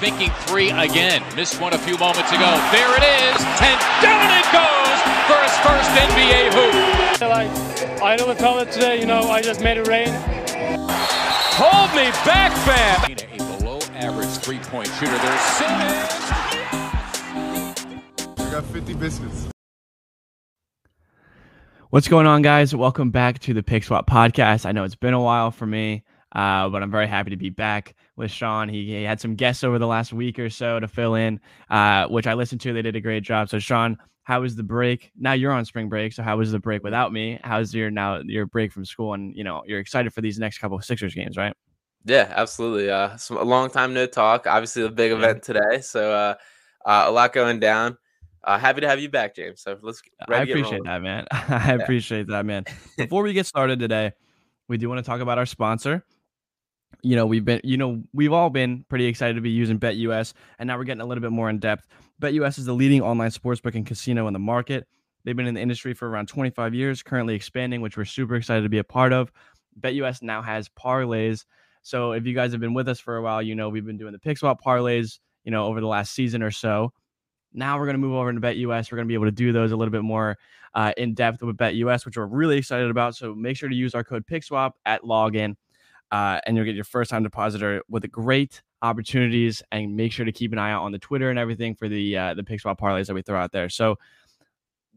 [0.00, 1.22] thinking three again.
[1.34, 2.50] Missed one a few moments ago.
[2.70, 7.20] There it is, and down it goes for his first NBA hoop.
[7.28, 7.50] Like,
[8.02, 10.08] I know we felt it today, you know, I just made it rain.
[11.58, 13.10] Hold me back, fam.
[13.10, 15.18] A below average three point shooter.
[15.18, 16.08] There's Simmons.
[18.38, 19.48] I got 50 biscuits.
[21.90, 22.74] What's going on, guys?
[22.76, 24.66] Welcome back to the Pick Swap podcast.
[24.66, 27.50] I know it's been a while for me, uh, but I'm very happy to be
[27.50, 28.68] back with Sean.
[28.68, 32.06] He, he, had some guests over the last week or so to fill in, uh,
[32.08, 32.72] which I listened to.
[32.72, 33.48] They did a great job.
[33.48, 35.10] So, Sean, how was the break?
[35.18, 37.40] Now you're on spring break, so how was the break without me?
[37.42, 39.14] How's your now your break from school?
[39.14, 41.54] And you know you're excited for these next couple of Sixers games, right?
[42.04, 42.90] Yeah, absolutely.
[42.90, 44.46] Uh, a long time no talk.
[44.46, 46.34] Obviously, a big event today, so uh,
[46.84, 47.96] uh, a lot going down.
[48.44, 49.62] Uh, happy to have you back, James.
[49.62, 50.02] So let's.
[50.28, 51.26] I appreciate that, man.
[51.32, 51.82] I yeah.
[51.82, 52.64] appreciate that, man.
[52.98, 54.12] Before we get started today,
[54.68, 56.04] we do want to talk about our sponsor.
[57.02, 60.32] You know, we've been, you know, we've all been pretty excited to be using BetUS,
[60.58, 61.86] and now we're getting a little bit more in depth.
[62.20, 64.88] BetUS is the leading online sportsbook and casino in the market.
[65.24, 68.62] They've been in the industry for around 25 years, currently expanding, which we're super excited
[68.62, 69.32] to be a part of.
[69.80, 71.44] BetUS now has parlays.
[71.82, 73.98] So if you guys have been with us for a while, you know we've been
[73.98, 76.92] doing the pick swap parlays, you know, over the last season or so.
[77.52, 78.92] Now we're going to move over into BetUS.
[78.92, 80.36] We're going to be able to do those a little bit more
[80.74, 83.16] uh, in depth with BetUS, which we're really excited about.
[83.16, 85.56] So make sure to use our code PickSwap at login,
[86.10, 89.62] uh, and you'll get your first time depositor with great opportunities.
[89.72, 92.16] And make sure to keep an eye out on the Twitter and everything for the
[92.16, 93.68] uh, the PickSwap parlays that we throw out there.
[93.68, 93.96] So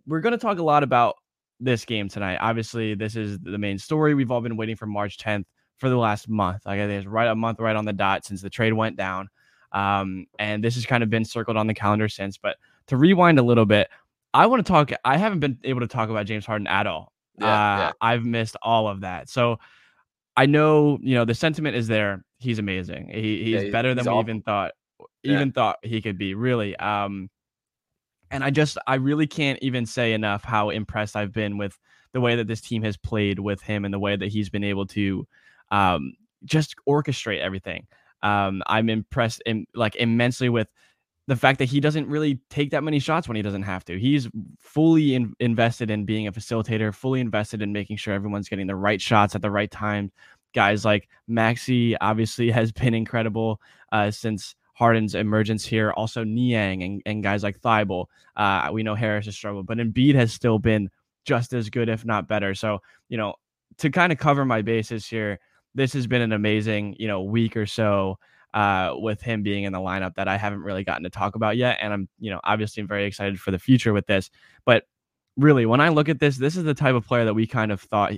[0.08, 1.16] we're going to talk a lot about
[1.60, 2.38] this game tonight.
[2.42, 4.14] Obviously, this is the main story.
[4.16, 5.46] We've all been waiting for March 10th
[5.78, 6.66] for the last month.
[6.66, 9.30] Like it's right a month right on the dot since the trade went down.
[9.72, 12.38] Um, and this has kind of been circled on the calendar since.
[12.38, 13.90] But to rewind a little bit,
[14.34, 14.92] I want to talk.
[15.06, 17.12] I haven't been able to talk about James Harden at all.
[17.40, 17.92] Yeah, uh, yeah.
[18.02, 19.30] I've missed all of that.
[19.30, 19.60] So
[20.38, 22.24] I know, you know, the sentiment is there.
[22.40, 23.10] He's amazing.
[23.14, 24.72] He, he's, yeah, he's better than we even thought,
[25.24, 26.34] even thought he could be.
[26.34, 26.76] Really.
[26.78, 27.30] Um,
[28.30, 31.78] and I just, I really can't even say enough how impressed I've been with
[32.14, 34.64] the way that this team has played with him and the way that he's been
[34.64, 35.28] able to
[35.70, 36.14] um,
[36.46, 37.88] just orchestrate everything.
[38.24, 40.70] Um, I'm impressed in, like immensely with
[41.28, 44.00] the fact that he doesn't really take that many shots when he doesn't have to.
[44.00, 44.28] He's
[44.60, 48.76] fully in, invested in being a facilitator, fully invested in making sure everyone's getting the
[48.76, 50.12] right shots at the right time.
[50.54, 53.62] Guys like Maxey obviously has been incredible
[53.92, 55.92] uh, since Harden's emergence here.
[55.92, 58.08] Also Niang and, and guys like Thybulle.
[58.36, 60.90] Uh, we know Harris has struggled, but Embiid has still been
[61.24, 62.56] just as good, if not better.
[62.56, 63.36] So, you know,
[63.78, 65.40] to kind of cover my bases here,
[65.76, 68.18] this has been an amazing, you know, week or so
[68.54, 71.58] uh, with him being in the lineup that I haven't really gotten to talk about
[71.58, 71.78] yet.
[71.82, 74.30] And I'm, you know, obviously I'm very excited for the future with this.
[74.66, 74.86] But
[75.38, 77.72] really, when I look at this, this is the type of player that we kind
[77.72, 78.14] of thought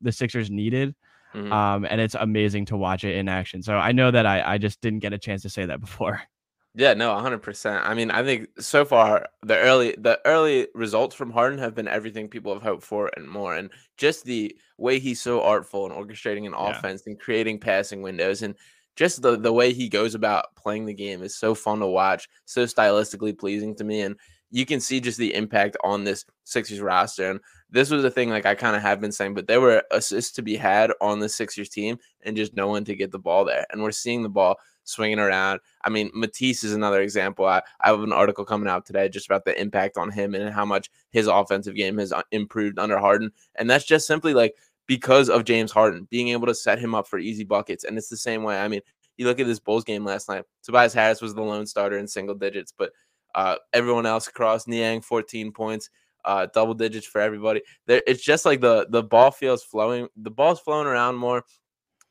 [0.00, 0.94] the Sixers needed.
[1.34, 1.52] Mm-hmm.
[1.52, 3.62] Um, and it's amazing to watch it in action.
[3.62, 6.22] So I know that I, I just didn't get a chance to say that before.
[6.78, 7.80] Yeah, no, 100%.
[7.86, 11.88] I mean, I think so far the early the early results from Harden have been
[11.88, 13.54] everything people have hoped for and more.
[13.54, 16.76] And just the way he's so artful in orchestrating an yeah.
[16.76, 18.54] offense and creating passing windows and
[18.96, 22.28] just the the way he goes about playing the game is so fun to watch,
[22.44, 24.16] so stylistically pleasing to me and
[24.50, 27.30] you can see just the impact on this Sixers roster.
[27.30, 27.40] And
[27.70, 30.32] this was a thing like I kind of have been saying, but there were assists
[30.36, 33.44] to be had on the Sixers team and just no one to get the ball
[33.44, 33.66] there.
[33.70, 35.60] And we're seeing the ball swinging around.
[35.82, 37.44] I mean, Matisse is another example.
[37.44, 40.54] I, I have an article coming out today just about the impact on him and
[40.54, 43.32] how much his offensive game has uh, improved under Harden.
[43.56, 44.54] And that's just simply like
[44.86, 47.84] because of James Harden being able to set him up for easy buckets.
[47.84, 48.58] And it's the same way.
[48.58, 48.80] I mean,
[49.16, 50.44] you look at this Bulls game last night.
[50.62, 52.92] Tobias Harris was the lone starter in single digits, but
[53.34, 55.90] uh, everyone else across Niang 14 points,
[56.24, 57.62] uh, double digits for everybody.
[57.86, 60.08] There, it's just like the the ball feels flowing.
[60.16, 61.44] The ball's flowing around more.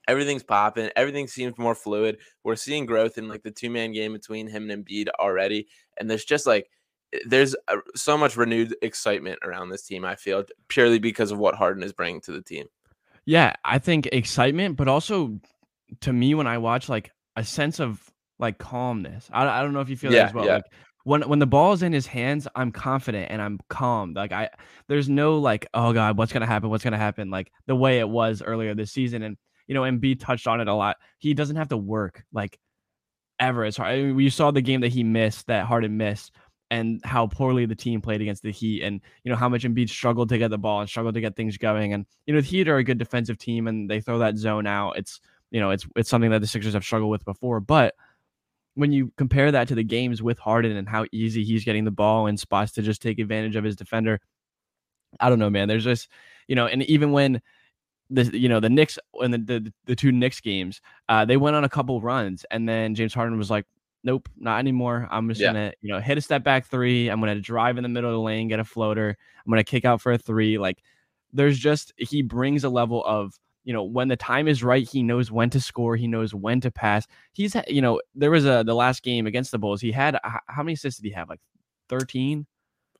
[0.07, 0.89] Everything's popping.
[0.95, 2.19] Everything seems more fluid.
[2.43, 6.09] We're seeing growth in like the two man game between him and Embiid already, and
[6.09, 6.69] there's just like
[7.25, 7.55] there's
[7.95, 10.05] so much renewed excitement around this team.
[10.05, 12.67] I feel purely because of what Harden is bringing to the team.
[13.25, 15.39] Yeah, I think excitement, but also
[16.01, 18.01] to me when I watch like a sense of
[18.39, 19.29] like calmness.
[19.31, 20.45] I, I don't know if you feel yeah, that as well.
[20.45, 20.55] Yeah.
[20.55, 20.65] Like
[21.03, 24.13] when when the ball is in his hands, I'm confident and I'm calm.
[24.13, 24.49] Like I
[24.87, 26.69] there's no like, oh God, what's gonna happen?
[26.69, 27.29] What's gonna happen?
[27.29, 29.21] Like the way it was earlier this season.
[29.23, 29.37] And
[29.67, 30.97] you know, Embiid touched on it a lot.
[31.19, 32.59] He doesn't have to work like
[33.39, 33.63] ever.
[33.63, 33.91] as hard.
[33.91, 36.31] I mean, you saw the game that he missed, that Harden missed,
[36.71, 39.89] and how poorly the team played against the Heat, and you know how much Embiid
[39.89, 41.93] struggled to get the ball and struggled to get things going.
[41.93, 44.67] And you know, the Heat are a good defensive team, and they throw that zone
[44.67, 44.97] out.
[44.97, 45.21] It's
[45.51, 47.95] you know, it's it's something that the Sixers have struggled with before, but
[48.75, 51.91] when you compare that to the games with Harden and how easy he's getting the
[51.91, 54.19] ball in spots to just take advantage of his defender,
[55.19, 55.69] I don't know, man.
[55.69, 56.09] There's just,
[56.47, 57.41] you know, and even when
[58.09, 61.55] the you know the Knicks and the, the the two Knicks games, uh, they went
[61.55, 63.65] on a couple runs, and then James Harden was like,
[64.05, 65.07] nope, not anymore.
[65.11, 65.47] I'm just Yeah.
[65.49, 67.09] gonna, you know, hit a step back three.
[67.09, 69.17] I'm gonna drive in the middle of the lane, get a floater.
[69.45, 70.57] I'm gonna kick out for a three.
[70.57, 70.81] Like
[71.33, 75.01] there's just he brings a level of you know when the time is right he
[75.03, 78.63] knows when to score he knows when to pass he's you know there was a
[78.63, 81.41] the last game against the bulls he had how many assists did he have like
[81.89, 82.45] 13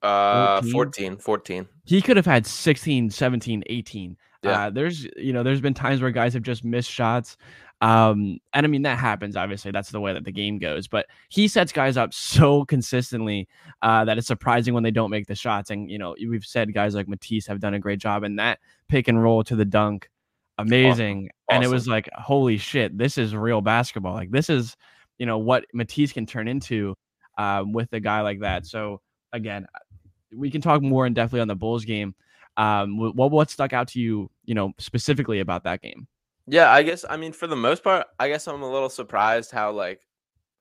[0.01, 0.71] Uh, 14?
[0.71, 1.67] 14, 14.
[1.85, 4.65] he could have had 16 17 18 Yeah.
[4.65, 7.37] uh, there's you know there's been times where guys have just missed shots
[7.81, 11.05] um and i mean that happens obviously that's the way that the game goes but
[11.29, 13.47] he sets guys up so consistently
[13.81, 16.73] uh that it's surprising when they don't make the shots and you know we've said
[16.73, 19.65] guys like matisse have done a great job and that pick and roll to the
[19.65, 20.09] dunk
[20.57, 24.77] amazing and it was like holy shit this is real basketball like this is
[25.17, 26.95] you know what matisse can turn into
[27.37, 29.01] um, with a guy like that so
[29.33, 29.67] again
[30.33, 32.15] we can talk more in definitely on the bulls game.
[32.57, 36.07] Um what what stuck out to you you know specifically about that game
[36.47, 39.51] Yeah, I guess I mean for the most part, I guess I'm a little surprised
[39.51, 40.01] how like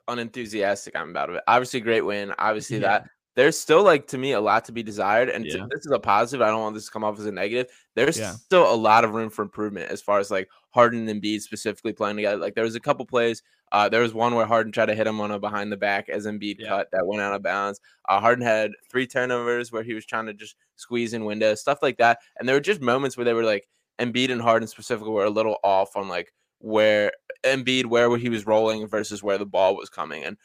[0.09, 1.43] unenthusiastic I'm about it.
[1.47, 2.33] Obviously, great win.
[2.39, 2.99] Obviously, Yeah.
[3.01, 5.67] that there's still like to me a lot to be desired, and to- Yeah.
[5.71, 6.41] this is a positive.
[6.47, 7.67] I don't want this to come off as a negative.
[7.97, 8.31] There's Yeah.
[8.33, 11.93] still a lot of room for improvement as far as like Harden and Embiid specifically
[11.93, 12.37] playing together.
[12.37, 13.43] Like there was a couple plays.
[13.73, 16.09] Uh, there was one where Harden tried to hit him on a behind the back
[16.09, 17.81] as Embiid cut that went out of bounds.
[18.09, 21.81] Uh, Harden had three turnovers where he was trying to just squeeze in windows, stuff
[21.83, 22.21] like that.
[22.39, 25.31] And there were just moments where they were like Embiid and Harden specifically were a
[25.31, 27.13] little off on like where
[27.45, 30.25] Embiid where he was rolling versus where the ball was coming.
[30.25, 30.37] And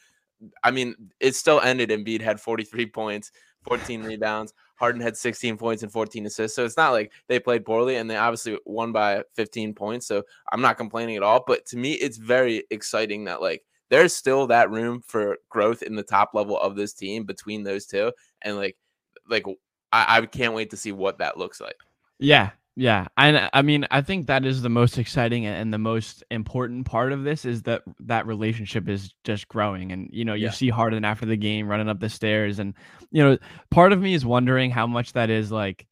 [0.63, 1.89] I mean, it still ended.
[1.89, 3.31] Embiid had 43 points,
[3.63, 4.53] 14 rebounds.
[4.75, 6.55] Harden had 16 points and 14 assists.
[6.55, 10.07] So it's not like they played poorly and they obviously won by 15 points.
[10.07, 11.43] So I'm not complaining at all.
[11.45, 15.95] But to me, it's very exciting that like there's still that room for growth in
[15.95, 18.13] the top level of this team between those two.
[18.41, 18.77] And like,
[19.29, 19.45] like
[19.91, 21.75] I, I can't wait to see what that looks like.
[22.19, 23.07] Yeah, yeah.
[23.17, 26.85] And uh, I mean, I think that is the most exciting and- the most important
[26.85, 29.91] part of this is that that relationship is just growing.
[29.91, 30.51] And you know, you Yeah.
[30.51, 32.73] see Harden after the game running up the stairs, and
[33.11, 33.37] you know,
[33.69, 35.85] part of me is wondering how much that is like.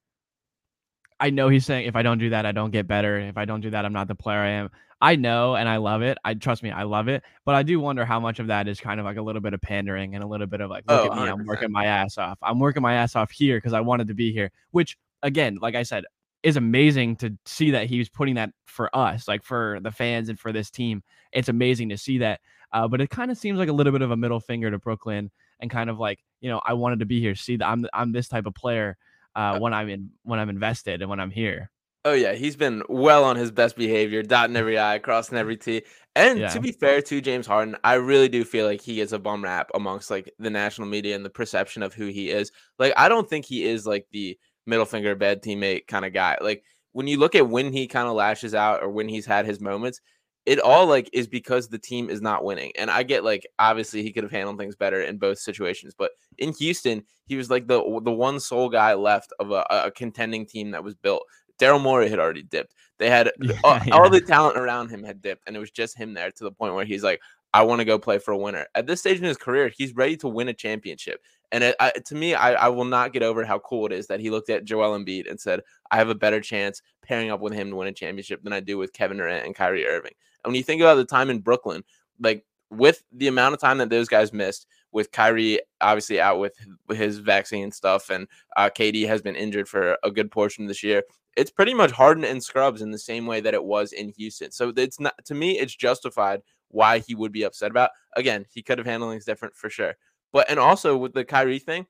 [1.19, 3.17] I know he's saying if I don't do that, I don't get better.
[3.19, 4.69] If I don't do that, I'm not the player I am.
[5.01, 6.17] I know and I love it.
[6.23, 7.23] I trust me, I love it.
[7.43, 9.53] But I do wonder how much of that is kind of like a little bit
[9.55, 11.85] of pandering and a little bit of like, look Oh, at me, I'm working my
[11.85, 12.37] ass off.
[12.43, 14.51] I'm working my ass off here because I wanted to be here.
[14.71, 16.05] Which again, like I said,
[16.43, 20.29] is amazing to see that he was putting that for us, like for the fans
[20.29, 21.03] and for this team.
[21.31, 22.41] It's amazing to see that.
[22.71, 24.77] Uh, but it kind of seems like a little bit of a middle finger to
[24.77, 27.35] Brooklyn and kind of like, you know, I wanted to be here.
[27.35, 28.97] See that I'm I'm this type of player
[29.35, 31.71] uh, when I'm in when I'm invested and when I'm here.
[32.05, 35.83] Oh yeah, he's been well on his best behavior, dotting every I, crossing every T.
[36.15, 36.47] And Yeah.
[36.49, 39.43] to be fair to James Harden, I really do feel like he is a bum
[39.43, 42.51] rap amongst like the national media and the perception of who he is.
[42.79, 44.37] Like I don't think he is like the
[44.67, 46.37] middle finger bad teammate kind of guy.
[46.41, 49.45] Like when you look at when he kind of lashes out or when he's had
[49.45, 50.01] his moments,
[50.45, 52.71] it all like is because the team is not winning.
[52.77, 56.11] And I get like obviously he could have handled things better in both situations, but
[56.37, 60.45] in Houston, he was like the the one sole guy left of a, a contending
[60.45, 61.23] team that was built.
[61.59, 62.73] Daryl Morey had already dipped.
[62.99, 63.31] They had
[63.63, 66.31] all, Yeah, all the talent around him had dipped, and it was just him there
[66.31, 67.19] to the point where he's like,
[67.53, 69.95] "I want to go play for a winner." At this stage in his career, he's
[69.95, 71.21] ready to win a championship.
[71.51, 74.07] And it, I, to me, I, I will not get over how cool it is
[74.07, 75.61] that he looked at Joel Embiid and said,
[75.91, 78.59] "I have a better chance pairing up with him to win a championship than I
[78.59, 80.13] do with Kevin Durant and Kyrie Irving."
[80.43, 81.83] And when you think about the time in Brooklyn,
[82.19, 86.53] like with the amount of time that those guys missed, with Kyrie obviously out with
[86.91, 90.83] his vaccine stuff, and uh, KD has been injured for a good portion of this
[90.83, 91.03] year.
[91.35, 94.51] It's pretty much Harden and Scrubs in the same way that it was in Houston.
[94.51, 97.91] So it's not to me, it's justified why he would be upset about.
[98.15, 99.95] Again, he could have handled things different for sure.
[100.33, 101.85] But and also with the Kyrie thing,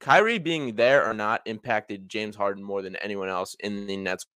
[0.00, 4.26] Kyrie being there or not impacted James Harden more than anyone else in the Nets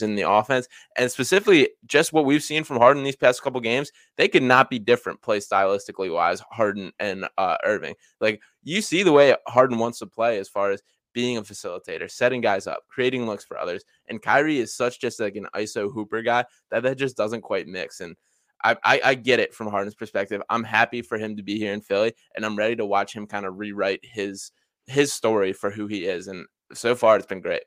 [0.00, 0.66] in the offense.
[0.96, 4.70] And specifically, just what we've seen from Harden these past couple games, they could not
[4.70, 7.94] be different play stylistically wise, Harden and uh, Irving.
[8.20, 10.82] Like you see the way Harden wants to play as far as
[11.12, 13.84] being a facilitator, setting guys up, creating looks for others.
[14.08, 17.66] And Kyrie is such just like an ISO hooper guy that that just doesn't quite
[17.66, 18.00] mix.
[18.00, 18.16] And
[18.64, 20.40] I, I, I get it from Harden's perspective.
[20.48, 23.26] I'm happy for him to be here in Philly, and I'm ready to watch him
[23.26, 24.52] kind of rewrite his
[24.86, 26.28] his story for who he is.
[26.28, 27.62] And so far, it's been great.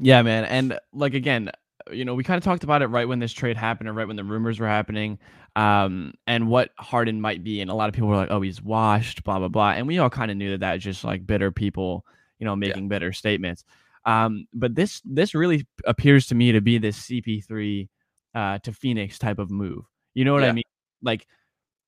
[0.00, 0.44] Yeah, man.
[0.44, 1.50] And like again,
[1.90, 4.06] you know, we kind of talked about it right when this trade happened or right
[4.06, 5.18] when the rumors were happening.
[5.56, 7.60] Um, and what Harden might be.
[7.60, 9.70] And a lot of people were like, oh, he's washed, blah, blah, blah.
[9.70, 12.04] And we all kind of knew that that just like bitter people,
[12.38, 13.64] you know, making better statements.
[14.04, 17.88] Um, but this this really appears to me to be this CP3
[18.34, 19.84] uh to Phoenix type of move.
[20.14, 20.64] You know what I mean?
[21.02, 21.26] Like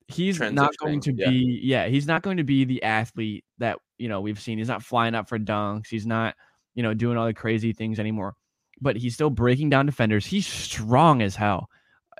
[0.07, 1.29] he's not going to yeah.
[1.29, 4.57] be yeah, he's not going to be the athlete that, you know, we've seen.
[4.57, 5.87] He's not flying up for dunks.
[5.89, 6.35] He's not
[6.77, 8.35] you know, doing all the crazy things anymore.
[8.79, 10.27] But he's still breaking down defenders.
[10.27, 11.69] He's strong as hell.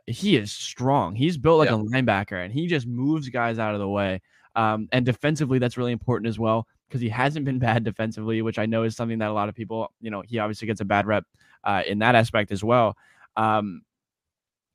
[0.08, 1.16] he is strong.
[1.16, 1.76] He's built like yeah.
[1.76, 4.22] a linebacker, and he just moves guys out of the way.
[4.56, 8.58] Um, and defensively, that's really important as well because he hasn't been bad defensively, which
[8.60, 10.86] I know is something that a lot of people, you know, he obviously gets a
[10.86, 11.26] bad rep
[11.64, 12.96] uh, in that aspect as well.
[13.36, 13.82] Um,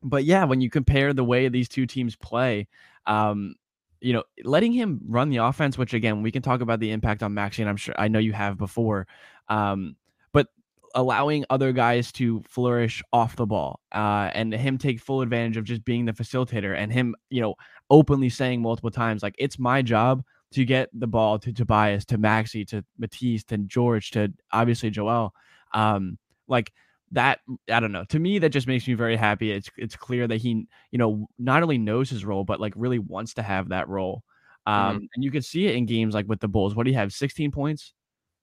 [0.03, 2.69] but yeah, when you compare the way these two teams play,
[3.07, 3.55] um,
[4.01, 7.23] you know, letting him run the offense, which again, we can talk about the impact
[7.23, 9.07] on Maxey, and I'm sure I know you have before.
[9.49, 9.97] Um,
[10.33, 10.49] but
[10.95, 15.65] allowing other guys to flourish off the ball, uh, and him take full advantage of
[15.65, 17.55] just being the facilitator, and him, you know,
[17.91, 22.19] openly saying multiple times, like, it's my job to get the ball to Tobias, to
[22.19, 25.35] Maxey, to Matisse, to George, to obviously Joel.
[25.75, 26.19] Um,
[26.49, 26.73] like
[27.13, 27.41] that
[27.71, 28.05] I don't know.
[28.07, 29.53] To me, that just makes me very happy.
[29.53, 32.99] It's it's clear that he, you know, not only knows his role, but like really
[32.99, 34.23] wants to have that role.
[34.67, 35.05] Um, mm-hmm.
[35.15, 36.75] and you can see it in games like with the Bulls.
[36.75, 37.13] What do you have?
[37.13, 37.95] 16 points?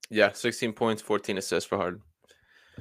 [0.09, 2.01] Yeah, 16 points, 14 assists for Harden.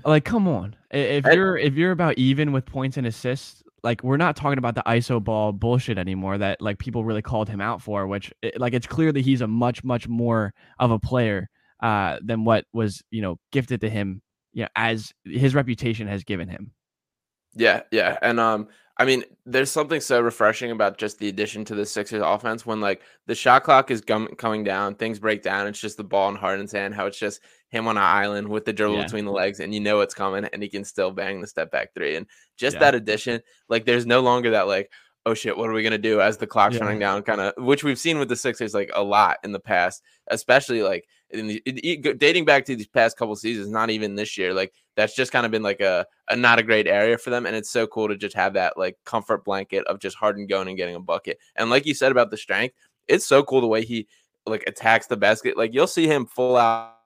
[0.04, 0.76] Like, come on.
[0.90, 4.74] If you're if you're about even with points and assists, like we're not talking about
[4.74, 8.58] the ISO ball bullshit anymore that like people really called him out for, which it,
[8.58, 11.48] like it's clear that he's a much, much more of a player
[11.80, 16.24] uh than what was, you know, gifted to him you know, as his reputation has
[16.24, 16.72] given him.
[17.54, 18.18] Yeah, yeah.
[18.22, 18.68] And um
[19.00, 22.80] I mean, there's something so refreshing about just the addition to the Sixers offense when
[22.80, 25.68] like the shot clock is gum- coming down, things break down.
[25.68, 28.64] It's just the ball in Harden's hand, how it's just him on an island with
[28.64, 29.04] the dribble yeah.
[29.04, 31.70] between the legs, and you know it's coming, and he can still bang the step
[31.70, 32.16] back three.
[32.16, 32.26] And
[32.56, 32.80] just yeah.
[32.80, 34.90] that addition, like there's no longer that like,
[35.26, 36.82] oh shit, what are we gonna do as the clock's yeah.
[36.82, 39.60] running down, kind of, which we've seen with the Sixers like a lot in the
[39.60, 44.16] past, especially like the, it, it, dating back to these past couple seasons, not even
[44.16, 47.16] this year, like that's just kind of been like a, a not a great area
[47.16, 47.46] for them.
[47.46, 50.66] And it's so cool to just have that like comfort blanket of just Harden going
[50.66, 51.38] and getting a bucket.
[51.54, 52.74] And like you said about the strength,
[53.06, 54.08] it's so cool the way he
[54.44, 55.56] like attacks the basket.
[55.56, 56.96] Like you'll see him full out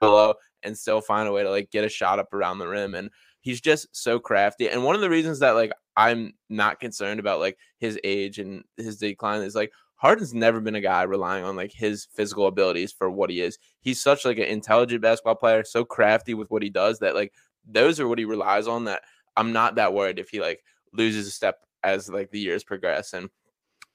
[0.00, 0.32] below
[0.62, 2.94] and still find a way to like get a shot up around the rim.
[2.94, 3.10] And
[3.42, 4.70] he's just so crafty.
[4.70, 8.64] And one of the reasons that like I'm not concerned about like his age and
[8.78, 12.92] his decline is like Harden's never been a guy relying on like his physical abilities
[12.92, 13.58] for what he is.
[13.80, 17.32] He's such like an intelligent basketball player, so crafty with what he does that like
[17.66, 19.02] those are what he relies on that
[19.36, 23.12] I'm not that worried if he like loses a step as like the years progress.
[23.12, 23.30] And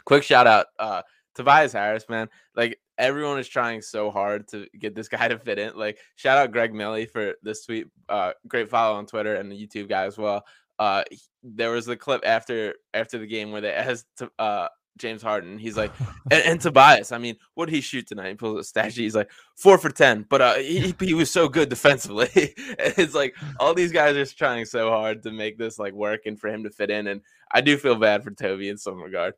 [0.06, 1.02] quick shout out uh
[1.36, 2.30] Tobias Harris, man.
[2.56, 5.76] Like everyone is trying so hard to get this guy to fit in.
[5.78, 7.88] Like shout out Greg Millie for this tweet.
[8.08, 10.44] Uh great follow on Twitter and the YouTube guy as well.
[10.78, 11.04] Uh
[11.44, 14.68] there was the clip after after the game where they asked uh
[15.00, 15.58] James Harden.
[15.58, 15.92] He's like,
[16.32, 17.12] and, and, Tobias.
[17.12, 18.30] I mean, what did he shoot tonight?
[18.30, 19.04] He pulls a stat sheet.
[19.04, 22.30] He's like four for ten, but uh, he, he was so good defensively.
[22.36, 26.40] it's like all these guys are trying so hard to make this like work and
[26.40, 27.08] for him to fit in.
[27.08, 29.34] And I do feel bad for Toby in some regard.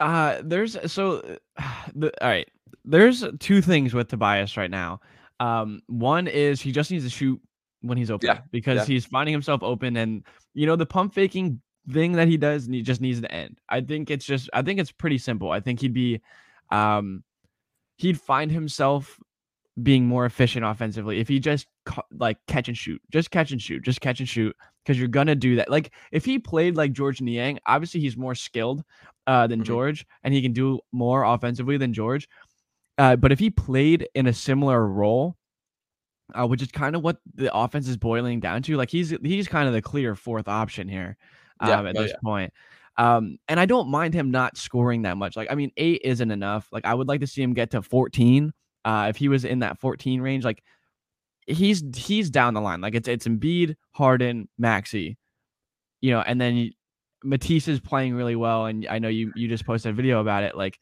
[0.00, 1.38] Uh, there's so,
[1.94, 2.48] the, all right.
[2.84, 5.00] There's two things with Tobias right now.
[5.40, 7.40] Um, one is he just needs to shoot
[7.84, 8.94] when he's open yeah, because yeah.
[8.94, 11.60] he's finding himself open and you know the pump faking
[11.90, 13.60] thing that he does and he just needs to end.
[13.68, 15.50] I think it's just I think it's pretty simple.
[15.50, 16.20] I think he'd be
[16.70, 17.22] um
[17.96, 19.18] he'd find himself
[19.82, 23.00] being more efficient offensively if he just ca- like catch and shoot.
[23.10, 23.82] Just catch and shoot.
[23.82, 25.70] Just catch and shoot because you're going to do that.
[25.70, 28.84] Like if he played like George Niang, obviously he's more skilled
[29.26, 29.66] uh than mm-hmm.
[29.66, 32.28] George and he can do more offensively than George.
[32.96, 35.36] Uh, but if he played in a similar role,
[36.32, 39.48] uh, which is kind of what the offense is boiling down to, like he's he's
[39.48, 41.16] kind of the clear fourth option here
[41.62, 42.18] yeah, um, at oh, this yeah.
[42.22, 42.52] point.
[42.96, 45.36] Um, and I don't mind him not scoring that much.
[45.36, 46.68] Like, I mean, eight isn't enough.
[46.70, 48.52] Like, I would like to see him get to 14.
[48.84, 50.62] Uh, if he was in that 14 range, like
[51.46, 52.80] he's he's down the line.
[52.80, 55.16] Like it's it's Embiid, Harden, Maxey,
[56.00, 56.70] you know, and then
[57.22, 58.66] Matisse is playing really well.
[58.66, 60.56] And I know you you just posted a video about it.
[60.56, 60.78] Like,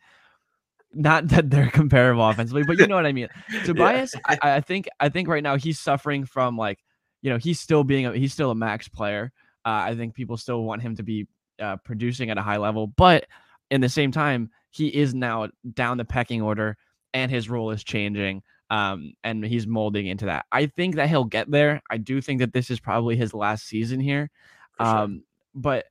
[0.93, 3.29] not that they're comparable offensively, but you know what I mean.
[3.65, 4.37] Tobias, yeah.
[4.43, 6.81] I, I think I think right now he's suffering from like,
[7.23, 9.33] you know, he's still being a, he's still a max player.
[9.65, 11.27] Uh, I think people still want him to be
[11.61, 13.27] uh, producing at a high level, but
[13.71, 16.77] in the same time, he is now down the pecking order,
[17.15, 18.43] and his role is changing.
[18.71, 20.47] Um, and he's molding into that.
[20.51, 21.83] I think that he'll get there.
[21.91, 24.31] I do think that this is probably his last season here.
[24.79, 25.85] Um, but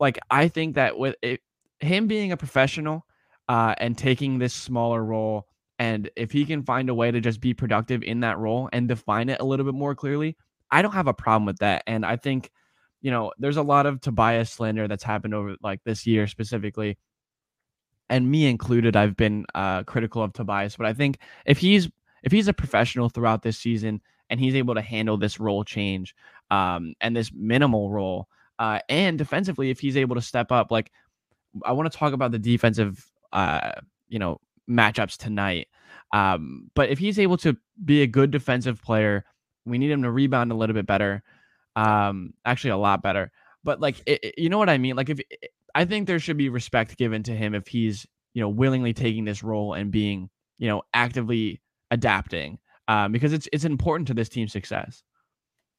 [0.00, 1.42] like I think that with it,
[1.80, 3.04] him being a professional
[3.48, 5.46] uh, and taking this smaller role,
[5.78, 8.88] and if he can find a way to just be productive in that role and
[8.88, 10.36] define it a little bit more clearly,
[10.70, 11.82] I don't have a problem with that.
[11.86, 12.50] And I think
[13.02, 16.96] you know, there's a lot of Tobias slander that's happened over like this year specifically.
[18.08, 21.90] And me included, I've been uh, critical of Tobias, but I think if he's
[22.22, 26.14] if he's a professional throughout this season and he's able to handle this role change
[26.50, 28.28] um, and this minimal role,
[28.58, 30.92] uh, and defensively, if he's able to step up, like
[31.64, 33.72] I want to talk about the defensive, uh,
[34.08, 34.40] you know,
[34.70, 35.66] matchups tonight.
[36.12, 39.24] Um, but if he's able to be a good defensive player,
[39.64, 41.24] we need him to rebound a little bit better
[41.76, 43.30] um, actually a lot better.
[43.64, 44.96] but like it, it, you know what I mean.
[44.96, 45.20] Like if
[45.74, 49.24] I think there should be respect given to him if he's you know willingly taking
[49.24, 51.60] this role and being you know actively
[51.90, 55.02] adapting um, because it's it's important to this team's success.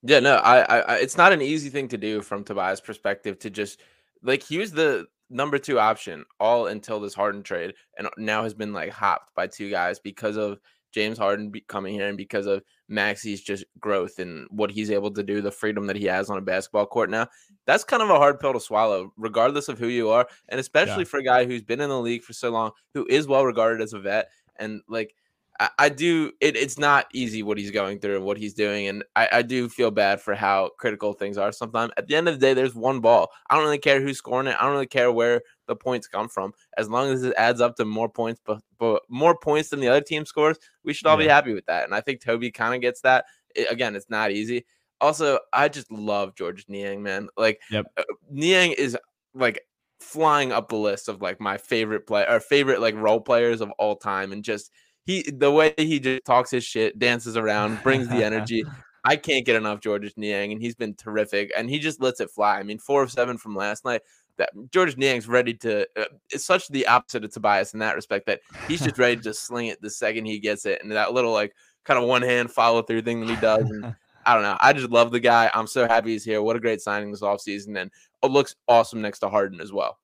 [0.03, 3.49] Yeah, no, I, I, it's not an easy thing to do from Tobias' perspective to
[3.49, 3.79] just
[4.21, 8.53] like he was the number two option all until this Harden trade, and now has
[8.53, 10.59] been like hopped by two guys because of
[10.93, 15.23] James Harden coming here and because of Maxey's just growth and what he's able to
[15.23, 17.27] do, the freedom that he has on a basketball court now.
[17.65, 21.03] That's kind of a hard pill to swallow, regardless of who you are, and especially
[21.03, 21.09] yeah.
[21.09, 23.81] for a guy who's been in the league for so long, who is well regarded
[23.81, 25.15] as a vet, and like
[25.59, 28.87] I, I do it, it's not easy what he's going through and what he's doing.
[28.87, 31.91] And I, I do feel bad for how critical things are sometimes.
[31.97, 33.29] At the end of the day, there's one ball.
[33.49, 34.55] I don't really care who's scoring it.
[34.59, 36.53] I don't really care where the points come from.
[36.77, 39.87] As long as it adds up to more points, but, but more points than the
[39.87, 41.25] other team scores, we should all yeah.
[41.25, 41.83] be happy with that.
[41.83, 43.25] And I think Toby kind of gets that.
[43.55, 44.65] It, again, it's not easy.
[44.99, 47.27] Also, I just love George Niang, man.
[47.37, 47.85] Like yep.
[47.97, 48.97] uh, Niang is
[49.35, 49.61] like
[49.99, 53.71] flying up the list of like my favorite play or favorite like role players of
[53.71, 54.71] all time and just
[55.05, 58.63] he the way he just talks his shit, dances around, brings the energy.
[59.05, 61.51] I can't get enough Georges Niang, and he's been terrific.
[61.57, 62.57] And he just lets it fly.
[62.57, 64.01] I mean, four of seven from last night.
[64.37, 65.87] That Georges Niang's ready to.
[65.95, 69.33] Uh, it's such the opposite of Tobias in that respect that he's just ready to
[69.33, 72.49] sling it the second he gets it, and that little like kind of one hand
[72.49, 73.69] follow through thing that he does.
[73.69, 73.95] And
[74.25, 74.57] I don't know.
[74.59, 75.51] I just love the guy.
[75.53, 76.41] I'm so happy he's here.
[76.41, 77.91] What a great signing this offseason, and
[78.23, 79.99] it looks awesome next to Harden as well.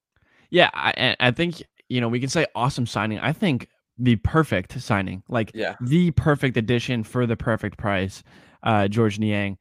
[0.51, 3.17] Yeah, I, I think you know we can say awesome signing.
[3.19, 3.67] I think
[3.99, 5.75] the perfect signing, like yeah.
[5.81, 8.23] the perfect addition for the perfect price.
[8.63, 9.57] Uh, George Niang,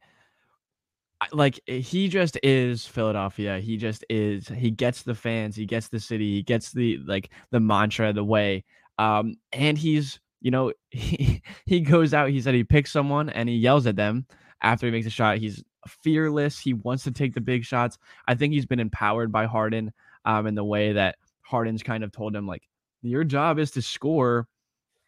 [1.31, 3.59] like eh, he just is Philadelphia.
[3.59, 4.47] He just is.
[4.47, 5.55] He gets the fans.
[5.55, 6.35] He gets the city.
[6.35, 8.63] He gets the like the mantra, the way.
[8.97, 12.29] Um, and he's you know he he goes out.
[12.29, 14.25] He said he picks someone and he yells at them
[14.61, 15.37] after he makes a shot.
[15.37, 16.59] He's fearless.
[16.59, 17.97] He wants to take the big shots.
[18.27, 19.91] I think he's been empowered by Harden
[20.25, 22.63] um, in the way that Harden's kind of told him like
[23.01, 24.47] your job is to score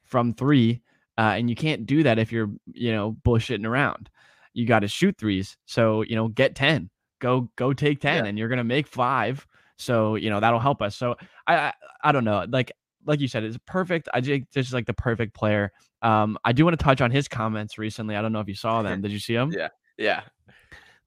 [0.04, 0.82] from three,
[1.18, 4.10] uh, and you can't do that if you're you know bullshitting around.
[4.54, 5.58] You got to shoot threes.
[5.66, 6.90] So you know, get ten.
[7.20, 8.30] Go go take ten, yeah.
[8.30, 9.46] and you're gonna make five.
[9.78, 10.96] So you know that'll help us.
[10.96, 11.16] So
[11.48, 11.74] I, I
[12.04, 12.46] I, don't know.
[12.50, 12.72] Like
[13.06, 14.10] like you said, it's perfect.
[14.14, 15.72] I just just like the perfect player.
[16.02, 18.16] Um, I do want to touch on his comments recently.
[18.16, 19.02] I don't know if you saw them.
[19.04, 19.52] Did you see them?
[19.52, 20.22] yeah, yeah.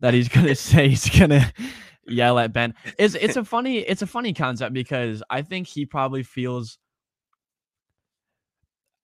[0.01, 1.53] That he's gonna say he's gonna
[2.07, 2.75] yell at Ben.
[2.99, 6.79] It's it's a funny it's a funny concept because I think he probably feels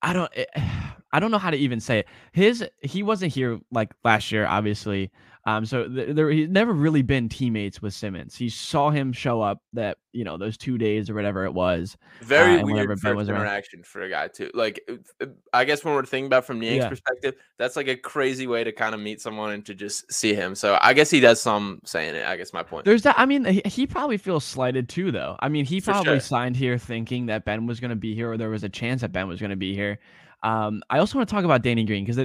[0.02, 0.44] I don't eh,
[1.12, 2.08] I don't know how to even say it.
[2.32, 5.10] His he wasn't here like last year, obviously.
[5.46, 8.36] Um, so th- there he's never really been teammates with Simmons.
[8.36, 11.96] He saw him show up that you know those two days or whatever it was.
[12.20, 14.50] Very uh, weird first interaction for a guy too.
[14.52, 14.86] Like
[15.20, 16.88] uh, I guess when we're thinking about from Niang's yeah.
[16.90, 20.34] perspective, that's like a crazy way to kind of meet someone and to just see
[20.34, 20.54] him.
[20.54, 22.26] So I guess he does some saying it.
[22.26, 22.84] I guess my point.
[22.84, 23.18] There's that.
[23.18, 25.36] I mean, he, he probably feels slighted too, though.
[25.40, 26.20] I mean, he probably sure.
[26.20, 29.00] signed here thinking that Ben was going to be here, or there was a chance
[29.00, 29.98] that Ben was going to be here.
[30.42, 32.18] Um, I also want to talk about Danny Green because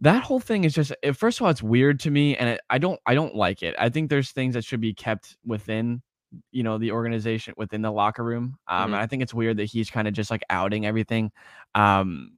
[0.00, 2.78] that whole thing is just first of all it's weird to me and it, i
[2.78, 6.02] don't i don't like it i think there's things that should be kept within
[6.50, 8.94] you know the organization within the locker room um mm-hmm.
[8.94, 11.30] i think it's weird that he's kind of just like outing everything
[11.74, 12.32] um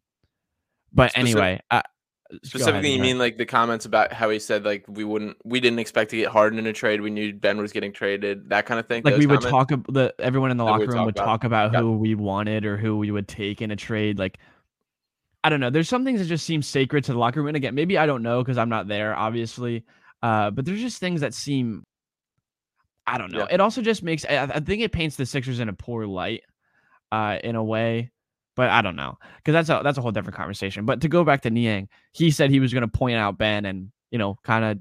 [0.92, 1.82] but Specific, anyway uh,
[2.42, 5.60] specifically ahead, you mean like the comments about how he said like we wouldn't we
[5.60, 8.66] didn't expect to get Harden in a trade we knew Ben was getting traded that
[8.66, 9.72] kind of thing like we would comments?
[9.72, 12.76] talk the everyone in the locker room would talk about, about who we wanted or
[12.76, 14.38] who we would take in a trade like
[15.46, 15.70] I don't know.
[15.70, 17.46] There's some things that just seem sacred to the locker room.
[17.46, 19.84] And again, maybe I don't know because I'm not there, obviously.
[20.20, 21.84] Uh, but there's just things that seem,
[23.06, 23.46] I don't know.
[23.48, 23.54] Yeah.
[23.54, 26.42] It also just makes, I, I, think it paints the Sixers in a poor light,
[27.12, 28.10] uh, in a way.
[28.56, 30.84] But I don't know because that's a that's a whole different conversation.
[30.84, 33.66] But to go back to Niang, he said he was going to point out Ben
[33.66, 34.78] and you know kind of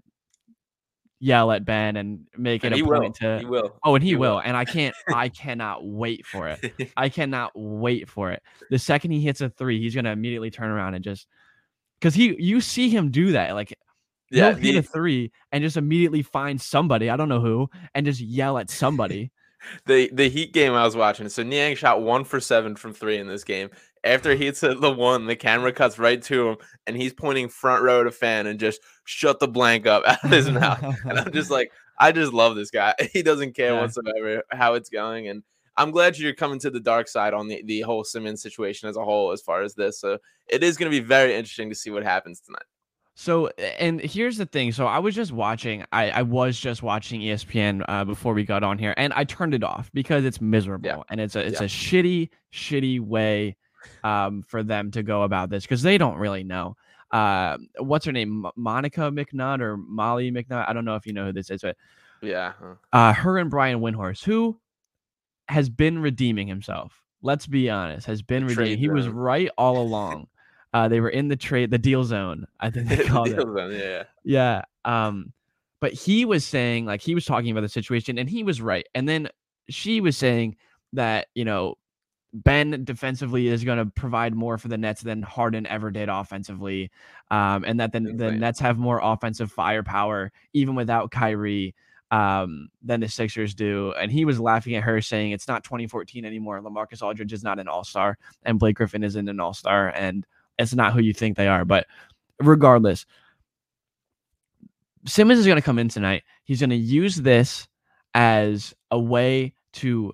[1.25, 3.11] yell at Ben and make and it a point will.
[3.13, 3.79] to he will.
[3.83, 4.35] Oh, and he, he will.
[4.35, 4.41] will.
[4.41, 6.91] And I can't I cannot wait for it.
[6.97, 8.43] I cannot wait for it.
[8.69, 11.27] The second he hits a three, he's gonna immediately turn around and just
[11.99, 13.55] because he you see him do that.
[13.55, 13.75] Like
[14.29, 18.05] yeah, he'll hit a three and just immediately find somebody, I don't know who, and
[18.05, 19.31] just yell at somebody.
[19.87, 21.27] the the Heat game I was watching.
[21.29, 23.71] So Niang shot one for seven from three in this game,
[24.05, 27.83] after he hits the one, the camera cuts right to him, and he's pointing front
[27.83, 30.83] row to fan and just shut the blank up out of his mouth.
[31.05, 32.93] And I'm just like, I just love this guy.
[33.13, 33.81] He doesn't care yeah.
[33.81, 35.43] whatsoever how it's going, and
[35.77, 38.95] I'm glad you're coming to the dark side on the the whole Simmons situation as
[38.95, 39.99] a whole, as far as this.
[39.99, 42.63] So it is going to be very interesting to see what happens tonight.
[43.17, 43.47] So,
[43.79, 44.73] and here's the thing.
[44.73, 45.85] So, I was just watching.
[45.93, 49.53] I, I was just watching ESPN uh, before we got on here, and I turned
[49.53, 51.01] it off because it's miserable yeah.
[51.09, 51.65] and it's a it's yeah.
[51.65, 53.55] a shitty, shitty way
[54.03, 56.75] um, for them to go about this because they don't really know.
[57.11, 58.45] Uh, what's her name?
[58.55, 60.67] Monica McNutt or Molly McNutt?
[60.67, 61.77] I don't know if you know who this is, but
[62.21, 62.53] Yeah.
[62.91, 64.59] Uh, her and Brian Windhorst, who
[65.47, 67.01] has been redeeming himself.
[67.21, 68.77] Let's be honest, has been redeeming.
[68.77, 70.27] He was right all along.
[70.73, 72.45] Uh, they were in the trade, the deal zone.
[72.59, 73.41] I think they called the it.
[73.41, 74.03] Zone, yeah.
[74.23, 74.61] Yeah.
[74.83, 75.31] Um,
[75.79, 78.85] but he was saying, like, he was talking about the situation, and he was right.
[78.93, 79.29] And then
[79.69, 80.57] she was saying
[80.93, 81.75] that you know
[82.43, 86.91] Ben defensively is going to provide more for the Nets than Harden ever did offensively,
[87.31, 91.73] um, and that the, the Nets have more offensive firepower even without Kyrie
[92.11, 93.93] um, than the Sixers do.
[93.97, 96.59] And he was laughing at her, saying it's not 2014 anymore.
[96.59, 100.25] Lamarcus Aldridge is not an All Star, and Blake Griffin isn't an All Star, and
[100.59, 101.63] it's not who you think they are.
[101.63, 101.87] But
[102.41, 103.05] regardless,
[105.05, 106.23] Simmons is going to come in tonight.
[106.43, 107.69] He's going to use this
[108.13, 110.13] as a way to,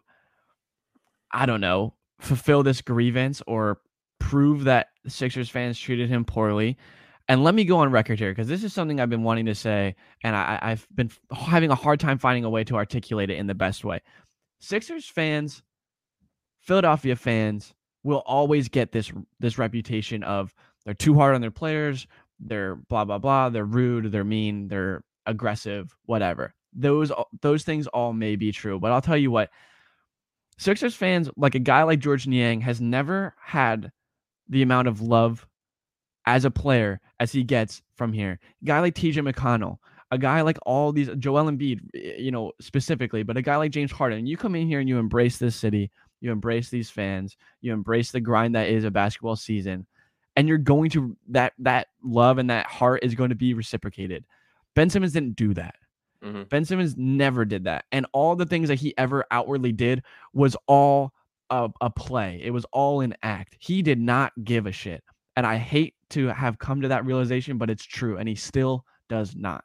[1.32, 3.80] I don't know, fulfill this grievance or
[4.20, 6.78] prove that Sixers fans treated him poorly.
[7.28, 9.56] And let me go on record here because this is something I've been wanting to
[9.56, 13.38] say, and I, have been having a hard time finding a way to articulate it
[13.38, 14.02] in the best way.
[14.60, 15.64] Sixers fans,
[16.60, 20.54] Philadelphia fans will always get this this reputation of
[20.86, 22.08] they're too hard on their players,
[22.40, 26.54] they're blah blah blah, they're rude, they're mean, they're aggressive, whatever.
[26.74, 29.52] Those those things all may be true, but I'll tell you what,
[30.62, 33.91] Sixers fans, like a guy like George Niang, has never had
[34.47, 35.47] the amount of love
[36.28, 38.39] as a player as he gets from here.
[38.62, 39.78] A guy like TJ McConnell,
[40.12, 43.91] a guy like all these Joel Embiid, you know, specifically, but a guy like James
[43.91, 47.74] Harden, you come in here and you embrace this city, you embrace these fans, you
[47.74, 49.88] embrace the grind that is a basketball season,
[50.36, 54.24] and you're going to that that love and that heart is going to be reciprocated.
[54.76, 55.74] Ben Simmons didn't do that.
[56.24, 56.44] Mm-hmm.
[56.44, 57.86] Ben Simmons never did that.
[57.92, 60.04] And all the things that he ever outwardly did
[60.34, 61.14] was all
[61.50, 62.40] a, a play.
[62.44, 63.58] It was all an act.
[63.60, 65.04] He did not give a shit.
[65.36, 68.18] And I hate to have come to that realization, but it's true.
[68.18, 69.64] And he still does not.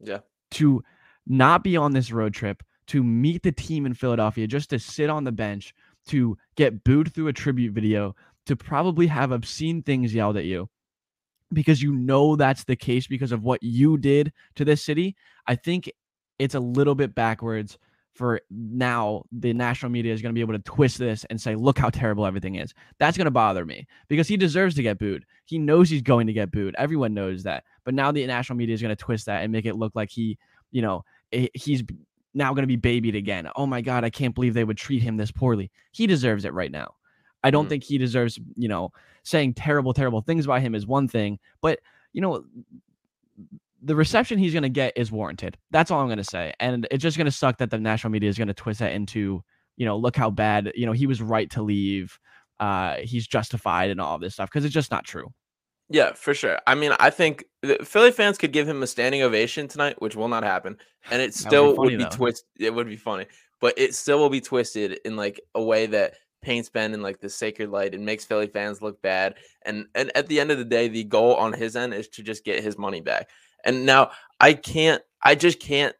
[0.00, 0.18] Yeah.
[0.52, 0.82] To
[1.26, 5.08] not be on this road trip, to meet the team in Philadelphia, just to sit
[5.08, 5.74] on the bench,
[6.08, 10.68] to get booed through a tribute video, to probably have obscene things yelled at you
[11.52, 15.54] because you know that's the case because of what you did to this city, I
[15.54, 15.90] think
[16.38, 17.78] it's a little bit backwards
[18.14, 21.54] for now the national media is going to be able to twist this and say
[21.54, 22.74] look how terrible everything is.
[22.98, 25.24] That's going to bother me because he deserves to get booed.
[25.46, 26.74] He knows he's going to get booed.
[26.76, 27.64] Everyone knows that.
[27.84, 30.10] But now the national media is going to twist that and make it look like
[30.10, 30.38] he
[30.70, 31.04] you know
[31.54, 31.82] he's
[32.34, 33.48] now going to be babied again.
[33.56, 35.70] Oh my god i can't believe they would treat him this poorly.
[35.92, 36.94] He deserves it right now
[37.42, 37.70] I don't mm.
[37.70, 38.92] think he deserves, you know,
[39.24, 41.80] saying terrible, terrible things about him is one thing, but
[42.12, 42.44] you know,
[43.82, 45.58] the reception he's going to get is warranted.
[45.70, 46.52] That's all I'm going to say.
[46.60, 48.92] And it's just going to suck that the national media is going to twist that
[48.92, 49.42] into,
[49.76, 52.18] you know, look how bad, you know, he was right to leave.
[52.60, 55.32] Uh, he's justified and all this stuff because it's just not true.
[55.88, 56.58] Yeah, for sure.
[56.66, 57.44] I mean, I think
[57.82, 60.78] Philly fans could give him a standing ovation tonight, which will not happen,
[61.10, 62.46] and it still would be, would be twisted.
[62.58, 63.26] It would be funny,
[63.60, 67.20] but it still will be twisted in like a way that paints Ben in like
[67.20, 69.36] the sacred light and makes Philly fans look bad.
[69.62, 72.22] And and at the end of the day, the goal on his end is to
[72.22, 73.30] just get his money back.
[73.64, 75.94] And now I can't, I just can't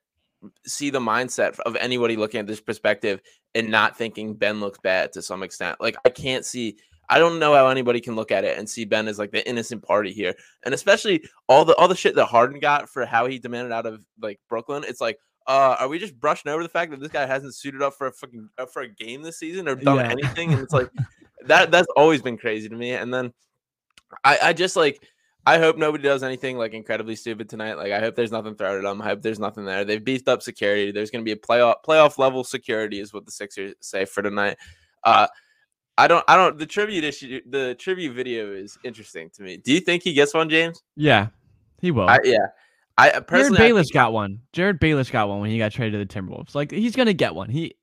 [0.66, 3.22] see the mindset of anybody looking at this perspective
[3.54, 5.80] and not thinking Ben looks bad to some extent.
[5.80, 6.76] Like I can't see.
[7.08, 9.46] I don't know how anybody can look at it and see Ben as like the
[9.46, 13.26] innocent party here, and especially all the all the shit that Harden got for how
[13.26, 14.84] he demanded out of like Brooklyn.
[14.86, 17.82] It's like, uh, are we just brushing over the fact that this guy hasn't suited
[17.82, 20.10] up for a fucking uh, for a game this season or done yeah.
[20.10, 20.52] anything?
[20.52, 20.90] And it's like
[21.46, 22.92] that that's always been crazy to me.
[22.92, 23.32] And then
[24.24, 25.02] I I just like
[25.44, 27.74] I hope nobody does anything like incredibly stupid tonight.
[27.74, 29.02] Like I hope there's nothing thrown at them.
[29.02, 29.84] I hope there's nothing there.
[29.84, 30.92] They've beefed up security.
[30.92, 34.22] There's going to be a playoff playoff level security is what the Sixers say for
[34.22, 34.56] tonight.
[35.02, 35.26] Uh,
[35.98, 36.24] I don't.
[36.28, 36.58] I don't.
[36.58, 37.40] The tribute issue.
[37.48, 39.56] The tribute video is interesting to me.
[39.56, 40.82] Do you think he gets one, James?
[40.96, 41.28] Yeah,
[41.80, 42.08] he will.
[42.08, 42.46] I, yeah,
[42.98, 44.40] I personally, Jerryd Bayless got one.
[44.52, 46.54] Jerryd Bayless got one when he got traded to the Timberwolves.
[46.54, 47.48] Like he's gonna get one.
[47.48, 47.74] He.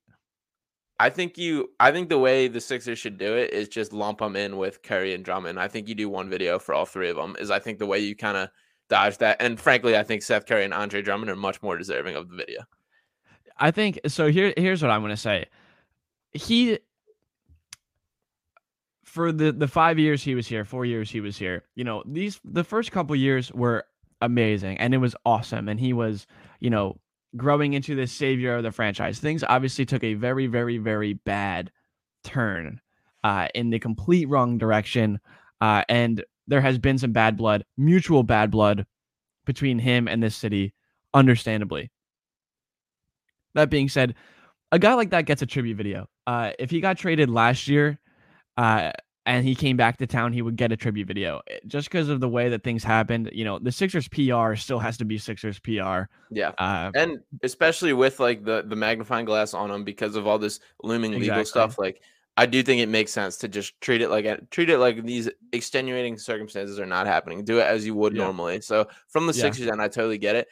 [1.00, 1.70] I think you.
[1.80, 4.84] I think the way the Sixers should do it is just lump them in with
[4.84, 5.60] Curry and Drummond.
[5.60, 7.36] I think you do one video for all three of them.
[7.40, 8.50] Is I think the way you kind of
[8.90, 9.38] dodge that.
[9.40, 12.36] And frankly, I think Seth Curry and Andre Drummond are much more deserving of the
[12.36, 12.62] video.
[13.58, 14.30] I think so.
[14.30, 15.46] Here, here's what I'm gonna say.
[16.32, 16.80] He
[19.06, 21.64] for the the five years he was here, four years he was here.
[21.76, 23.86] You know, these the first couple years were
[24.22, 25.68] amazing and it was awesome.
[25.70, 26.28] And he was,
[26.60, 27.00] you know,
[27.36, 29.20] growing into this savior of the franchise.
[29.20, 31.72] Things obviously took a very, very, very bad
[32.24, 32.82] turn
[33.24, 35.20] uh, in the complete wrong direction.
[35.62, 38.86] Uh, and there has been some bad blood, mutual bad blood
[39.46, 40.74] between him and this city,
[41.14, 41.92] understandably.
[43.56, 44.16] That being said,
[44.72, 46.08] a guy like that gets a tribute video.
[46.28, 48.00] Uh, if he got traded last year,
[48.58, 48.92] uh,
[49.26, 51.42] and he came back to town, he would get a tribute video.
[51.48, 54.80] Eh, just because of the way that things happened, you know, the Sixers PR still
[54.80, 56.04] has to be Sixers PR.
[56.32, 60.40] Yeah, uh, and especially with like the the magnifying glass on him because of all
[60.40, 61.30] this looming exactly.
[61.30, 62.02] legal stuff, like.
[62.38, 65.30] I do think it makes sense to just treat it like treat it like these
[65.52, 67.44] extenuating circumstances are not happening.
[67.44, 68.24] Do it as you would yeah.
[68.24, 68.62] normally.
[68.62, 69.42] So from the yeah.
[69.42, 70.48] Sixers end, I totally get it.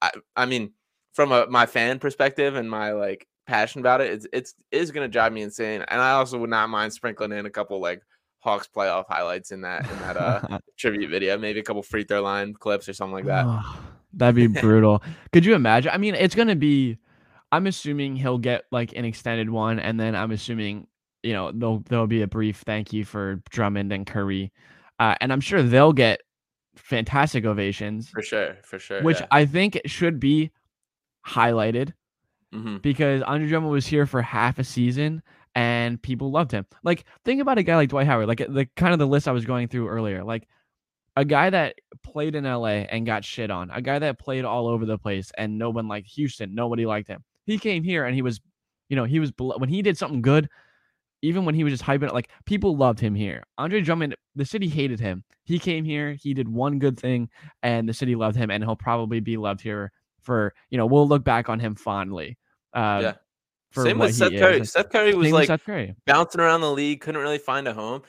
[0.00, 0.72] I, I mean,
[1.12, 5.08] from a my fan perspective and my like passion about it, it's it's is gonna
[5.08, 5.84] drive me insane.
[5.88, 8.02] And I also would not mind sprinkling in a couple like
[8.38, 12.22] Hawks playoff highlights in that in that uh tribute video, maybe a couple free throw
[12.22, 13.44] line clips or something like that.
[13.46, 13.80] Oh,
[14.14, 15.02] that'd be brutal.
[15.32, 15.92] Could you imagine?
[15.92, 16.98] I mean, it's gonna be.
[17.52, 20.86] I'm assuming he'll get like an extended one, and then I'm assuming
[21.22, 24.50] you know there'll there'll be a brief thank you for Drummond and Curry,
[24.98, 26.22] uh, and I'm sure they'll get
[26.76, 29.02] fantastic ovations for sure, for sure.
[29.02, 29.26] Which yeah.
[29.30, 30.52] I think should be
[31.26, 31.92] highlighted
[32.52, 32.78] mm-hmm.
[32.78, 35.22] because Andre Drummond was here for half a season
[35.54, 36.66] and people loved him.
[36.82, 39.32] Like think about a guy like Dwight Howard, like the kind of the list I
[39.32, 40.48] was going through earlier, like
[41.16, 44.66] a guy that played in LA and got shit on, a guy that played all
[44.66, 47.22] over the place and no one liked Houston, nobody liked him.
[47.44, 48.40] He came here and he was,
[48.88, 50.48] you know, he was when he did something good,
[51.22, 53.42] even when he was just hyping it, like people loved him here.
[53.58, 55.24] Andre Drummond, the city hated him.
[55.44, 57.28] He came here, he did one good thing,
[57.62, 61.08] and the city loved him, and he'll probably be loved here for you know we'll
[61.08, 62.38] look back on him fondly.
[62.72, 63.14] Uh, yeah.
[63.82, 64.60] Same with Seth Curry.
[64.60, 64.72] Is.
[64.72, 65.94] Seth Curry was Same like Curry.
[66.06, 68.02] bouncing around the league, couldn't really find a home.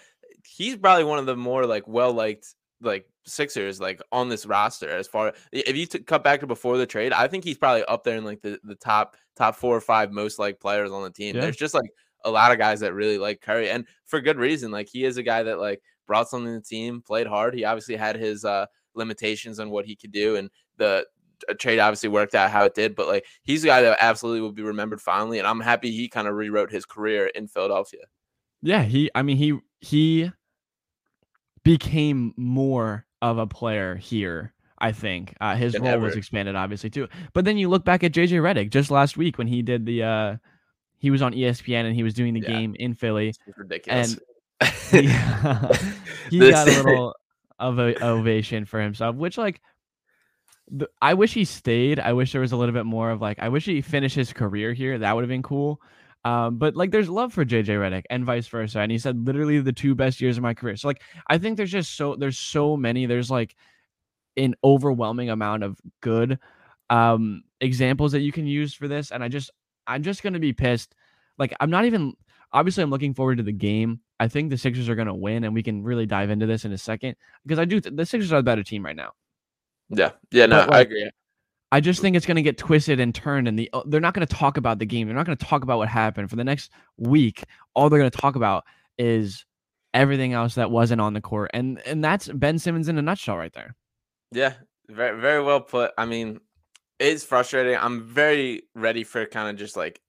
[0.45, 4.89] He's probably one of the more like well liked like Sixers like on this roster
[4.89, 7.85] as far if you t- cut back to before the trade, I think he's probably
[7.85, 11.03] up there in like the, the top top four or five most like players on
[11.03, 11.35] the team.
[11.35, 11.41] Yeah.
[11.41, 11.89] There's just like
[12.25, 14.71] a lot of guys that really like Curry and for good reason.
[14.71, 17.53] Like he is a guy that like brought something to the team, played hard.
[17.53, 21.05] He obviously had his uh limitations on what he could do and the
[21.59, 24.51] trade obviously worked out how it did, but like he's a guy that absolutely will
[24.51, 28.01] be remembered fondly, and I'm happy he kind of rewrote his career in Philadelphia.
[28.61, 29.09] Yeah, he.
[29.13, 30.31] I mean, he he
[31.63, 34.53] became more of a player here.
[34.77, 36.05] I think uh, his role ever.
[36.05, 37.07] was expanded, obviously too.
[37.33, 40.03] But then you look back at JJ Redick just last week when he did the.
[40.03, 40.37] uh
[40.97, 42.49] He was on ESPN and he was doing the yeah.
[42.49, 43.33] game in Philly.
[43.55, 44.17] ridiculous.
[44.61, 45.07] And he,
[46.29, 47.15] he got a little
[47.59, 49.61] of a ovation for himself, which like
[51.01, 51.99] I wish he stayed.
[51.99, 54.33] I wish there was a little bit more of like I wish he finished his
[54.33, 54.97] career here.
[54.97, 55.81] That would have been cool.
[56.25, 58.79] Um, but like there's love for JJ Redick and vice versa.
[58.79, 60.75] And he said literally the two best years of my career.
[60.77, 63.55] So like I think there's just so there's so many, there's like
[64.37, 66.39] an overwhelming amount of good
[66.89, 69.11] um examples that you can use for this.
[69.11, 69.51] And I just
[69.85, 70.95] I'm just gonna be pissed.
[71.37, 72.13] Like I'm not even
[72.51, 73.99] obviously I'm looking forward to the game.
[74.19, 76.71] I think the Sixers are gonna win, and we can really dive into this in
[76.71, 79.11] a second because I do th- the Sixers are the better team right now.
[79.95, 81.11] Yeah, yeah, no, like, I agree.
[81.71, 84.13] I just think it's going to get twisted and turned, and the uh, they're not
[84.13, 85.07] going to talk about the game.
[85.07, 87.43] They're not going to talk about what happened for the next week.
[87.73, 88.63] All they're going to talk about
[88.97, 89.45] is
[89.93, 93.37] everything else that wasn't on the court, and and that's Ben Simmons in a nutshell,
[93.37, 93.75] right there.
[94.31, 94.53] Yeah,
[94.87, 95.91] very very well put.
[95.97, 96.39] I mean,
[96.99, 97.75] it's frustrating.
[97.75, 99.99] I'm very ready for kind of just like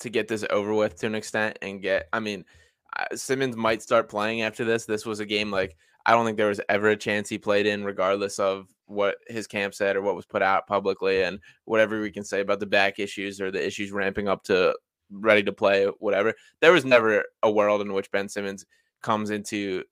[0.00, 2.08] to get this over with to an extent and get.
[2.12, 2.44] I mean,
[3.14, 4.84] Simmons might start playing after this.
[4.84, 5.76] This was a game like
[6.06, 9.46] I don't think there was ever a chance he played in, regardless of what his
[9.46, 12.66] camp said or what was put out publicly, and whatever we can say about the
[12.66, 14.76] back issues or the issues ramping up to
[15.10, 16.34] ready to play, whatever.
[16.60, 18.66] There was never a world in which Ben Simmons
[19.02, 19.84] comes into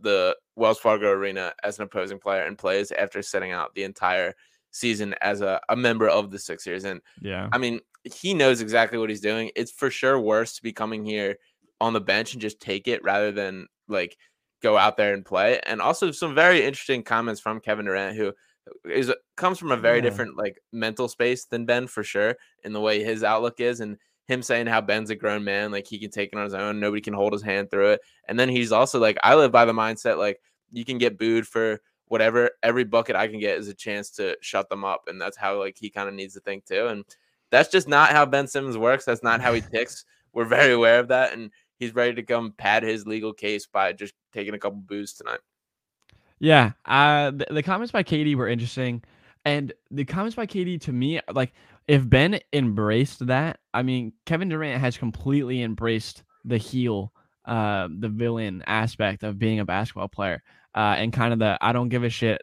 [0.00, 4.34] the Wells Fargo Arena as an opposing player and plays after sitting out the entire
[4.70, 6.84] season as a, a member of the Sixers.
[6.84, 9.50] And yeah, I mean, he knows exactly what he's doing.
[9.56, 11.38] It's for sure worse to be coming here
[11.80, 14.16] on the bench and just take it rather than like
[14.62, 15.60] go out there and play.
[15.64, 18.32] And also some very interesting comments from Kevin Durant, who
[18.84, 20.02] is comes from a very yeah.
[20.02, 23.96] different like mental space than Ben for sure, in the way his outlook is, and
[24.26, 26.80] him saying how Ben's a grown man, like he can take it on his own,
[26.80, 28.00] nobody can hold his hand through it.
[28.28, 30.40] And then he's also like, I live by the mindset like
[30.72, 34.36] you can get booed for whatever, every bucket I can get is a chance to
[34.40, 36.86] shut them up, and that's how like he kind of needs to think too.
[36.86, 37.04] And
[37.50, 39.04] that's just not how Ben Simmons works.
[39.04, 40.04] That's not how he ticks.
[40.32, 43.92] We're very aware of that, and he's ready to come pad his legal case by
[43.92, 45.40] just taking a couple boos tonight.
[46.38, 49.02] Yeah, uh, the, the comments by KD were interesting,
[49.44, 51.52] and the comments by KD to me, like
[51.88, 57.12] if Ben embraced that, I mean, Kevin Durant has completely embraced the heel,
[57.46, 60.42] uh, the villain aspect of being a basketball player,
[60.74, 62.42] uh, and kind of the I don't give a shit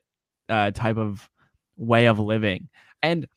[0.50, 1.30] uh, type of
[1.78, 2.70] way of living.
[3.02, 3.28] And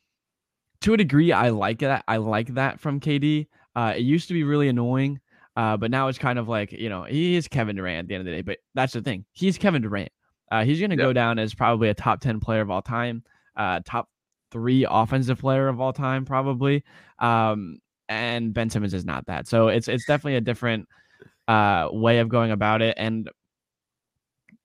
[0.81, 2.03] to a degree, I like that.
[2.07, 3.47] I like that from KD.
[3.75, 5.19] Uh, it used to be really annoying
[5.57, 8.13] uh, but now it's kind of like, you know, he is Kevin Durant at the
[8.13, 8.41] end of the day.
[8.43, 9.25] But that's the thing.
[9.33, 10.11] He's Kevin Durant.
[10.51, 11.03] Uh, he's going to yep.
[11.03, 13.23] go down as probably a top 10 player of all time,
[13.55, 14.07] uh, top
[14.51, 16.83] three offensive player of all time, probably.
[17.17, 19.47] Um, and Ben Simmons is not that.
[19.47, 20.87] So it's it's definitely a different
[21.47, 23.29] uh, way of going about it, and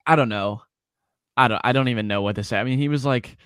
[0.07, 0.63] I don't know.
[1.37, 1.61] I don't.
[1.65, 2.61] I don't even know what to say.
[2.61, 3.39] I mean, he was like,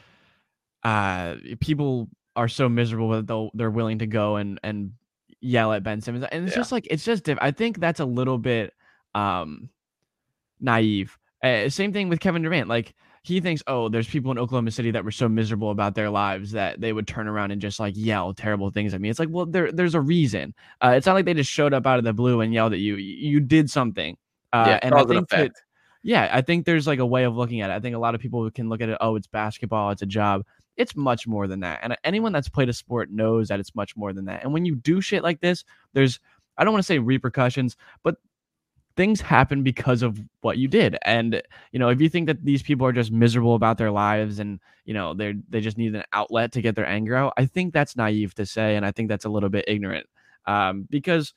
[0.83, 4.93] uh, people are so miserable that they're willing to go and and
[5.47, 6.61] yell at Ben Simmons, and it's yeah.
[6.61, 7.25] just like it's just.
[7.25, 8.75] Diff- I think that's a little bit
[9.15, 9.71] um
[10.61, 11.17] naive.
[11.43, 12.69] Uh, same thing with Kevin Durant.
[12.69, 16.11] Like he thinks, oh, there's people in Oklahoma City that were so miserable about their
[16.11, 19.11] lives that they would turn around and just like yell terrible things at me.
[19.11, 20.55] It's like, well, there there's a reason.
[20.81, 22.79] Uh, it's not like they just showed up out of the blue and yelled at
[22.79, 22.97] you.
[22.97, 24.17] You did something.
[24.53, 25.51] Uh, yeah, and I think that,
[26.03, 27.73] yeah, I think there's like a way of looking at it.
[27.75, 28.99] I think a lot of people can look at it.
[29.01, 29.91] Oh, it's basketball.
[29.91, 30.45] It's a job.
[30.77, 31.81] It's much more than that.
[31.83, 34.43] And anyone that's played a sport knows that it's much more than that.
[34.43, 36.21] And when you do shit like this, there's
[36.59, 38.17] I don't want to say repercussions, but
[38.97, 40.97] things happen because of what you did.
[41.03, 44.39] And you know, if you think that these people are just miserable about their lives
[44.39, 47.47] and you know they're, they just need an outlet to get their anger out, I
[47.47, 50.07] think that's naive to say, and I think that's a little bit ignorant
[50.47, 51.35] um, because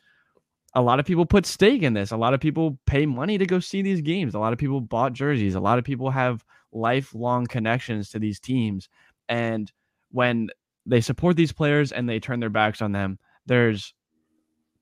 [0.75, 2.11] a lot of people put stake in this.
[2.11, 4.35] A lot of people pay money to go see these games.
[4.35, 5.55] A lot of people bought jerseys.
[5.55, 8.87] A lot of people have lifelong connections to these teams.
[9.29, 9.71] And
[10.11, 10.49] when
[10.85, 13.93] they support these players and they turn their backs on them, there's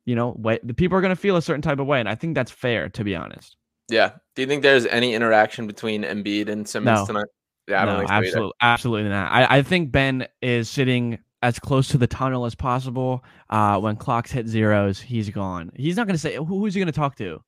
[0.07, 2.07] you know, way, the people are going to feel a certain type of way, and
[2.07, 3.57] I think that's fair, to be honest.
[3.89, 4.13] Yeah.
[4.35, 7.05] Do you think there's any interaction between Embiid and Simmons no.
[7.05, 7.27] tonight?
[7.67, 9.31] Yeah, I don't no, think so absolutely, absolutely not.
[9.31, 13.25] I, I think Ben is sitting as close to the tunnel as possible.
[13.49, 15.73] Uh, when clocks hit zeros, he's gone.
[15.75, 17.43] He's not going to say who's he going to talk to.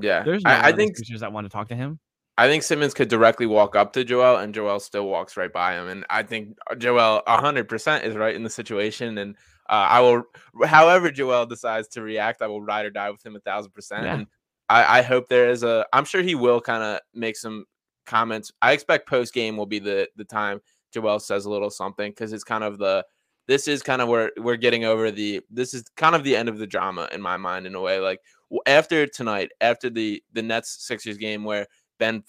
[0.00, 1.98] Yeah, there's no I, I think that want to talk to him.
[2.36, 5.74] I think Simmons could directly walk up to Joel, and Joel still walks right by
[5.74, 5.88] him.
[5.88, 9.18] And I think Joel 100% is right in the situation.
[9.18, 9.36] And
[9.68, 10.24] uh, I will,
[10.64, 14.06] however Joel decides to react, I will ride or die with him a thousand percent.
[14.06, 14.26] And
[14.68, 15.86] I, I hope there is a.
[15.92, 17.66] I'm sure he will kind of make some
[18.06, 18.50] comments.
[18.60, 20.60] I expect post game will be the the time
[20.92, 23.04] Joel says a little something because it's kind of the.
[23.46, 25.42] This is kind of where we're getting over the.
[25.50, 28.00] This is kind of the end of the drama in my mind in a way.
[28.00, 28.20] Like
[28.66, 31.66] after tonight, after the the Nets Sixers game where
[31.98, 32.24] Ben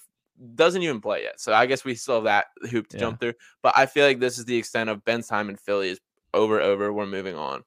[0.56, 1.39] doesn't even play yet.
[1.39, 3.01] So I guess we still have that hoop to yeah.
[3.01, 3.34] jump through.
[3.62, 5.99] But I feel like this is the extent of Ben's time in Philly is
[6.36, 7.63] over over we're moving on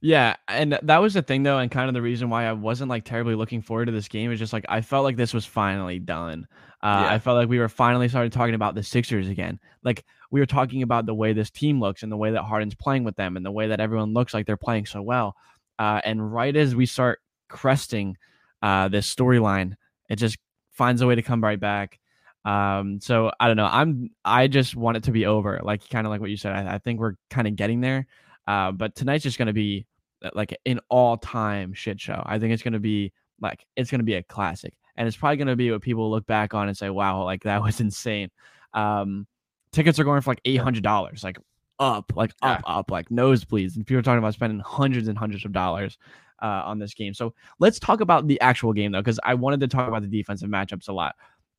[0.00, 2.88] yeah and that was the thing though and kind of the reason why i wasn't
[2.88, 5.44] like terribly looking forward to this game is just like i felt like this was
[5.44, 6.46] finally done
[6.82, 7.14] uh, yeah.
[7.14, 10.46] i felt like we were finally started talking about the sixers again like we were
[10.46, 13.36] talking about the way this team looks and the way that harden's playing with them
[13.36, 15.34] and the way that everyone looks like they're playing so well
[15.78, 18.16] uh, and right as we start cresting
[18.62, 19.74] uh, this storyline
[20.08, 20.36] it just
[20.74, 21.98] finds a way to come right back
[22.44, 23.68] um, so I don't know.
[23.70, 26.52] I'm I just want it to be over, like kind of like what you said.
[26.52, 28.06] I, I think we're kind of getting there.
[28.46, 29.86] Uh, but tonight's just gonna be
[30.22, 32.22] uh, like an all-time shit show.
[32.24, 35.56] I think it's gonna be like it's gonna be a classic, and it's probably gonna
[35.56, 38.30] be what people look back on and say, "Wow, like that was insane."
[38.74, 39.26] Um,
[39.72, 41.38] tickets are going for like eight hundred dollars, like
[41.78, 42.74] up, like up, yeah.
[42.74, 45.96] up, like nosebleeds, and people are talking about spending hundreds and hundreds of dollars.
[46.44, 47.14] Uh, on this game.
[47.14, 50.08] So let's talk about the actual game though, because I wanted to talk about the
[50.08, 51.14] defensive matchups a lot.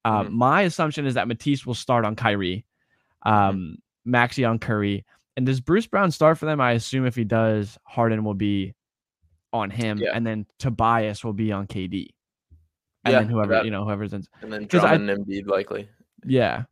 [0.06, 0.38] Uh, mm-hmm.
[0.38, 2.66] My assumption is that Matisse will start on Kyrie,
[3.26, 3.34] mm-hmm.
[3.34, 4.12] um, mm-hmm.
[4.12, 5.04] Maxey on Curry.
[5.36, 6.62] And does Bruce Brown start for them?
[6.62, 8.76] I assume if he does, Harden will be
[9.52, 10.12] on him, yeah.
[10.14, 12.10] and then Tobias will be on KD,
[13.04, 15.90] and yeah, then whoever you know whoever's in, and then Drummond and Embiid likely.
[16.26, 16.64] Yeah,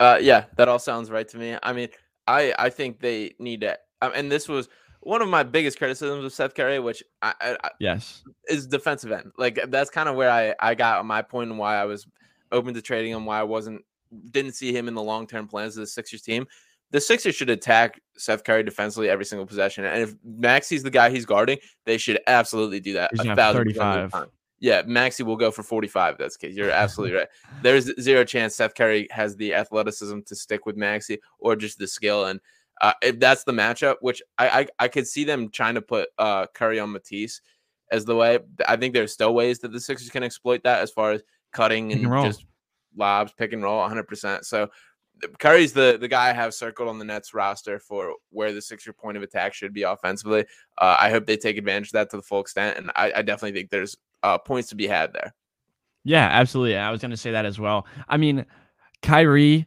[0.00, 1.56] uh, yeah, that all sounds right to me.
[1.62, 1.88] I mean,
[2.26, 4.68] I I think they need to, um, and this was
[5.00, 9.32] one of my biggest criticisms of Seth Curry, which I, I yes is defensive end.
[9.36, 12.06] Like that's kind of where I I got my point and why I was
[12.52, 13.84] open to trading him, why I wasn't
[14.30, 16.46] didn't see him in the long term plans of the Sixers team.
[16.90, 19.84] The Sixers should attack Seth Curry defensively every single possession.
[19.84, 23.10] And if Maxey's the guy he's guarding, they should absolutely do that.
[23.18, 24.30] A thousand 35.
[24.60, 26.18] Yeah, Maxey will go for 45.
[26.18, 26.56] That's case.
[26.56, 27.28] You're absolutely right.
[27.62, 31.86] There's zero chance Seth Curry has the athleticism to stick with Maxey or just the
[31.86, 32.24] skill.
[32.24, 32.40] And
[32.80, 36.08] uh, if that's the matchup, which I, I, I could see them trying to put
[36.18, 37.40] uh, Curry on Matisse
[37.90, 38.38] as the way.
[38.66, 41.92] I think there's still ways that the Sixers can exploit that as far as cutting
[41.92, 42.44] and, and just
[42.96, 44.44] lobs, pick and roll 100%.
[44.44, 44.68] So
[45.38, 48.92] Curry's the the guy I have circled on the Nets roster for where the Sixer
[48.92, 50.44] point of attack should be offensively.
[50.78, 53.22] Uh, I hope they take advantage of that to the full extent, and I, I
[53.22, 55.34] definitely think there's uh, points to be had there.
[56.04, 56.76] Yeah, absolutely.
[56.76, 57.86] I was going to say that as well.
[58.08, 58.46] I mean,
[59.02, 59.66] Kyrie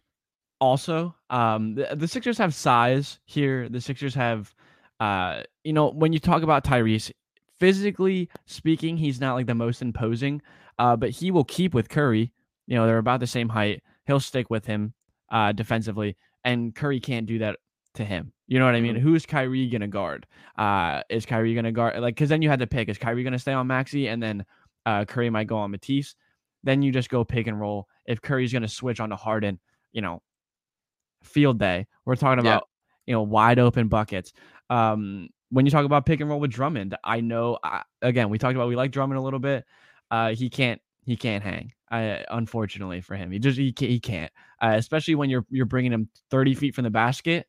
[0.62, 1.16] also.
[1.30, 3.68] Um, the, the Sixers have size here.
[3.68, 4.54] The Sixers have,
[5.02, 7.12] uh, you know, when you talk about Tyrese,
[7.60, 10.42] physically speaking, he's not like the most imposing,
[10.80, 12.32] uh, but he will keep with Curry.
[12.68, 13.84] You know, they're about the same height.
[14.06, 14.94] He'll stick with him
[15.32, 16.16] uh, defensively,
[16.46, 17.58] and Curry can't do that
[17.96, 18.32] to him.
[18.48, 18.96] You know what I mean?
[18.96, 19.08] Mm-hmm.
[19.08, 20.28] Who's Kyrie gonna guard?
[20.58, 22.16] Uh, is Kyrie gonna guard like?
[22.16, 24.46] Because then you had to pick: is Kyrie gonna stay on Maxey, and then
[24.86, 26.16] uh, Curry might go on Matisse?
[26.64, 27.88] Then you just go pick and roll.
[28.06, 29.60] If Curry's gonna switch on to Harden,
[29.94, 30.22] you know,
[31.24, 31.88] field day.
[32.06, 32.68] We're talking about
[33.08, 33.12] yeah.
[33.12, 34.34] you know wide open buckets.
[34.70, 38.38] Um, when you talk about pick and roll with Drummond, I know I, again we
[38.38, 39.66] talked about we like Drummond a little bit.
[40.10, 41.74] uh, he can't he can't hang.
[41.90, 44.32] Uh, unfortunately for him, he just he can't, he can't.
[44.62, 47.48] Uh, especially when you're you're bringing him 30 feet from the basket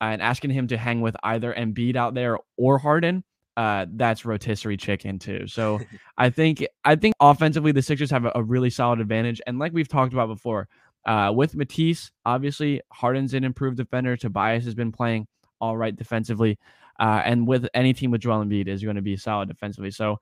[0.00, 3.24] and asking him to hang with either Embiid out there or Harden.
[3.56, 5.46] Uh, that's rotisserie chicken too.
[5.46, 5.80] So
[6.18, 9.72] I think I think offensively the Sixers have a, a, really solid advantage, and like
[9.72, 10.68] we've talked about before,
[11.06, 14.16] uh, with Matisse, obviously Harden's an improved defender.
[14.16, 15.26] Tobias has been playing
[15.60, 16.58] all right defensively,
[16.98, 19.90] uh, and with any team with Joel Embiid is going to be solid defensively.
[19.90, 20.18] So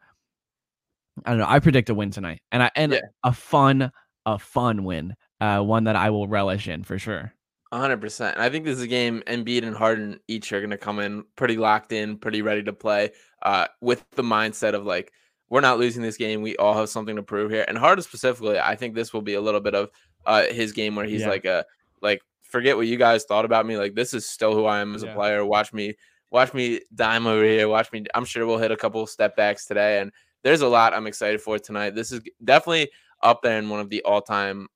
[1.24, 1.46] I don't know.
[1.48, 3.00] I predict a win tonight, and I and yeah.
[3.22, 3.90] a fun,
[4.26, 7.32] a fun win, uh, one that I will relish in for sure.
[7.72, 8.36] 100%.
[8.36, 11.24] I think this is a game Embiid and Harden each are going to come in
[11.36, 13.12] pretty locked in, pretty ready to play
[13.42, 15.10] uh, with the mindset of like,
[15.48, 16.42] we're not losing this game.
[16.42, 17.64] We all have something to prove here.
[17.66, 19.90] And Harden specifically, I think this will be a little bit of
[20.26, 21.28] uh, his game where he's yeah.
[21.28, 21.64] like, a,
[22.00, 23.76] like, forget what you guys thought about me.
[23.76, 25.10] Like, this is still who I am as yeah.
[25.10, 25.44] a player.
[25.44, 25.94] Watch me,
[26.30, 27.68] watch me dime over here.
[27.68, 28.04] Watch me.
[28.14, 30.00] I'm sure we'll hit a couple step backs today.
[30.00, 30.12] And
[30.42, 31.94] there's a lot I'm excited for tonight.
[31.94, 32.90] This is definitely
[33.22, 34.68] up there in one of the all time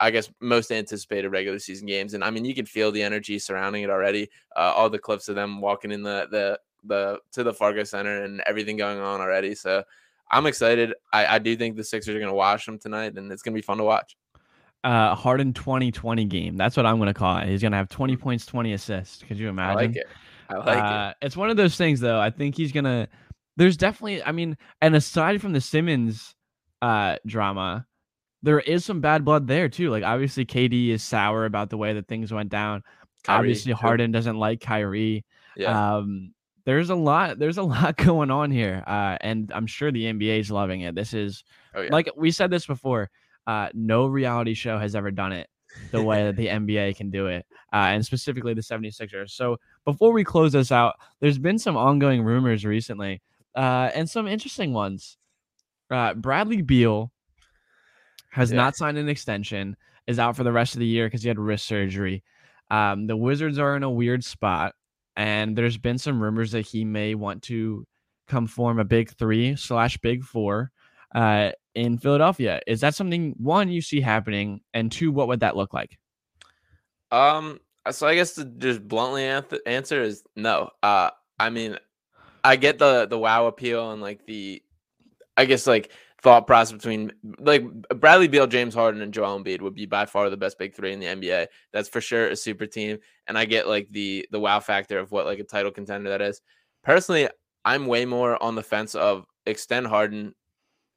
[0.00, 2.14] I guess most anticipated regular season games.
[2.14, 4.30] And I mean, you can feel the energy surrounding it already.
[4.56, 8.24] Uh, all the clips of them walking in the the the to the Fargo Center
[8.24, 9.54] and everything going on already.
[9.54, 9.84] So
[10.30, 10.94] I'm excited.
[11.12, 13.52] I, I do think the Sixers are going to watch them tonight, and it's going
[13.52, 14.16] to be fun to watch.
[14.82, 16.56] Uh, Harden 2020 game.
[16.56, 17.48] That's what I'm going to call it.
[17.48, 18.20] He's going to have 20 mm.
[18.20, 19.22] points, 20 assists.
[19.22, 19.78] Could you imagine?
[19.78, 20.06] I like it.
[20.48, 21.26] I like uh, it.
[21.26, 22.18] It's one of those things, though.
[22.18, 23.08] I think he's going to.
[23.56, 26.34] There's definitely, I mean, and aside from the Simmons
[26.80, 27.86] uh, drama,
[28.42, 29.90] there is some bad blood there too.
[29.90, 32.82] Like obviously KD is sour about the way that things went down.
[33.24, 35.24] Kyrie, obviously Harden doesn't like Kyrie.
[35.56, 35.96] Yeah.
[35.96, 36.32] Um,
[36.64, 38.82] there's a lot there's a lot going on here.
[38.86, 40.94] Uh, and I'm sure the NBA is loving it.
[40.94, 41.90] This is oh, yeah.
[41.92, 43.10] like we said this before.
[43.46, 45.48] Uh, no reality show has ever done it
[45.90, 49.30] the way that the NBA can do it, uh, and specifically the 76ers.
[49.30, 53.22] So before we close this out, there's been some ongoing rumors recently,
[53.54, 55.16] uh, and some interesting ones.
[55.90, 57.10] Uh, Bradley Beal
[58.30, 58.56] has yeah.
[58.56, 59.76] not signed an extension,
[60.06, 62.22] is out for the rest of the year because he had wrist surgery.
[62.70, 64.74] Um, the Wizards are in a weird spot,
[65.16, 67.84] and there's been some rumors that he may want to
[68.28, 70.70] come form a big three slash big four
[71.14, 72.60] uh, in Philadelphia.
[72.66, 75.98] Is that something one you see happening, and two, what would that look like?
[77.10, 77.60] Um,
[77.90, 79.24] so I guess to just bluntly
[79.66, 80.70] answer is no.
[80.82, 81.76] Uh, I mean,
[82.44, 84.62] I get the the wow appeal and like the,
[85.36, 85.92] I guess like
[86.22, 90.28] thought process between like Bradley Beal, James Harden, and Joel Embiid would be by far
[90.28, 91.46] the best big three in the NBA.
[91.72, 95.10] That's for sure a super team, and I get like the the wow factor of
[95.10, 96.40] what like a title contender that is.
[96.82, 97.28] Personally,
[97.64, 100.34] I'm way more on the fence of extend Harden,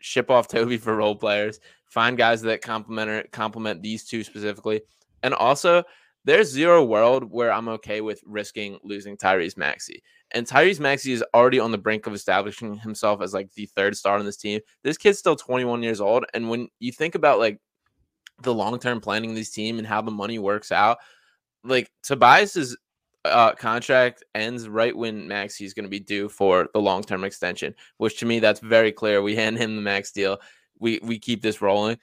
[0.04, 4.82] ship off Toby for role players, find guys that complement complement these two specifically,
[5.24, 5.84] and also
[6.26, 10.04] there's zero world where I'm okay with risking losing Tyrese Maxey.
[10.32, 13.96] And Tyrese Maxey is already on the brink of establishing himself as like the third
[13.96, 14.62] star on this team.
[14.84, 16.26] This kid's still 21 years old.
[16.34, 17.60] And when you think about like
[18.42, 20.98] the long term planning of this team and how the money works out,
[21.64, 22.78] like Tobias's
[23.26, 27.24] uh, contract ends right when Maxey is going to be due for the long term
[27.24, 29.22] extension, which to me, that's very clear.
[29.22, 30.40] We hand him the max deal.
[30.80, 31.98] We, we keep this rolling.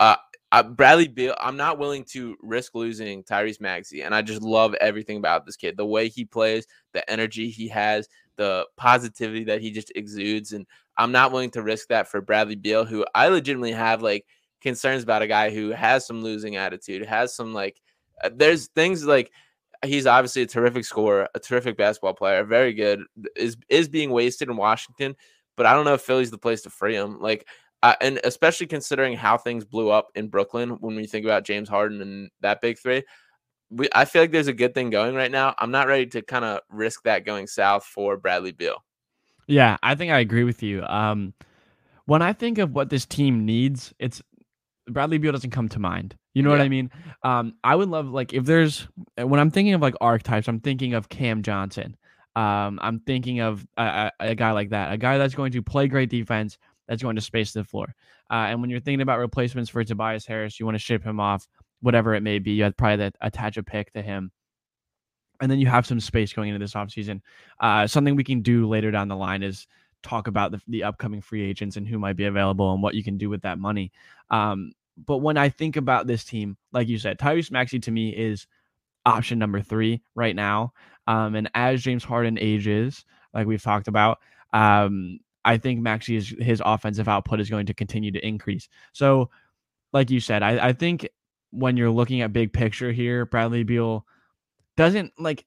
[0.00, 0.16] Uh,
[0.52, 4.74] uh, Bradley Beal, I'm not willing to risk losing Tyrese Maxey, and I just love
[4.74, 5.76] everything about this kid.
[5.76, 8.06] The way he plays, the energy he has,
[8.36, 10.66] the positivity that he just exudes, and
[10.98, 14.26] I'm not willing to risk that for Bradley Beal, who I legitimately have like
[14.60, 17.80] concerns about a guy who has some losing attitude, has some like
[18.22, 19.32] uh, there's things like
[19.84, 23.02] he's obviously a terrific scorer, a terrific basketball player, very good,
[23.36, 25.14] is is being wasted in Washington,
[25.56, 27.20] but I don't know if Philly's the place to free him.
[27.20, 27.46] Like
[27.82, 31.68] uh, and especially considering how things blew up in Brooklyn when we think about James
[31.68, 33.02] Harden and that big three,
[33.70, 35.54] we, I feel like there's a good thing going right now.
[35.58, 38.84] I'm not ready to kind of risk that going south for Bradley Beal.
[39.48, 40.84] Yeah, I think I agree with you.
[40.84, 41.34] Um,
[42.04, 44.22] when I think of what this team needs, it's
[44.88, 46.16] Bradley Beal doesn't come to mind.
[46.34, 46.58] You know yeah.
[46.58, 46.90] what I mean?
[47.22, 50.94] Um, I would love like if there's when I'm thinking of like archetypes, I'm thinking
[50.94, 51.96] of Cam Johnson.
[52.34, 55.62] Um, I'm thinking of a, a, a guy like that, a guy that's going to
[55.62, 56.56] play great defense,
[56.88, 57.94] that's going to space the floor.
[58.30, 61.20] Uh, and when you're thinking about replacements for Tobias Harris, you want to ship him
[61.20, 61.46] off,
[61.82, 62.52] whatever it may be.
[62.52, 64.32] You have probably to attach a pick to him.
[65.42, 67.20] And then you have some space going into this offseason.
[67.60, 69.66] Uh, something we can do later down the line is
[70.02, 73.04] talk about the, the upcoming free agents and who might be available and what you
[73.04, 73.92] can do with that money.
[74.30, 74.72] Um,
[75.06, 78.46] but when I think about this team, like you said, Tyrese Maxey to me is
[79.06, 80.72] option number three right now.
[81.06, 84.18] Um, and as James Harden ages, like we've talked about,
[84.52, 88.68] um, I think Maxey's his offensive output is going to continue to increase.
[88.92, 89.30] So,
[89.92, 91.08] like you said, I, I think
[91.50, 94.06] when you're looking at big picture here, Bradley Beal
[94.76, 95.44] doesn't like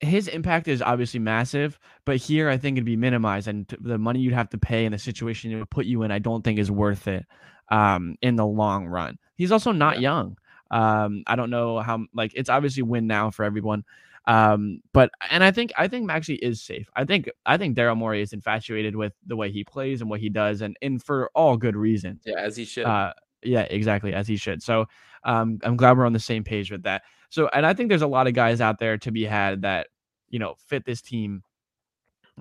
[0.00, 3.98] his impact is obviously massive, but here I think it'd be minimized, and t- the
[3.98, 6.42] money you'd have to pay and the situation it would put you in, I don't
[6.42, 7.26] think is worth it
[7.70, 9.18] um, in the long run.
[9.36, 10.00] He's also not yeah.
[10.00, 10.38] young.
[10.70, 13.84] Um, I don't know how like it's obviously win now for everyone.
[14.26, 16.88] Um, but and I think I think Maxey is safe.
[16.94, 20.20] I think I think Daryl Morey is infatuated with the way he plays and what
[20.20, 22.22] he does, and and for all good reasons.
[22.24, 22.86] Yeah, as he should.
[22.86, 23.12] Uh,
[23.42, 24.62] yeah, exactly as he should.
[24.62, 24.86] So
[25.24, 27.02] um, I'm glad we're on the same page with that.
[27.30, 29.88] So, and I think there's a lot of guys out there to be had that
[30.28, 31.42] you know fit this team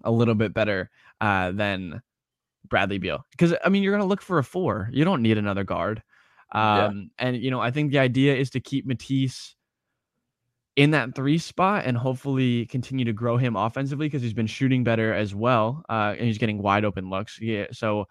[0.04, 0.90] a little bit better
[1.22, 2.02] uh, than
[2.68, 3.26] Bradley Beal.
[3.32, 4.90] Because I mean, you're gonna look for a four.
[4.92, 6.04] You don't need another guard.
[6.52, 7.28] Um, yeah.
[7.28, 9.56] and you know, I think the idea is to keep Matisse
[10.76, 14.84] in that three spot and hopefully continue to grow him offensively because he's been shooting
[14.84, 15.84] better as well.
[15.90, 17.40] Uh, and he's getting wide open looks.
[17.42, 17.66] Yeah.
[17.72, 18.06] So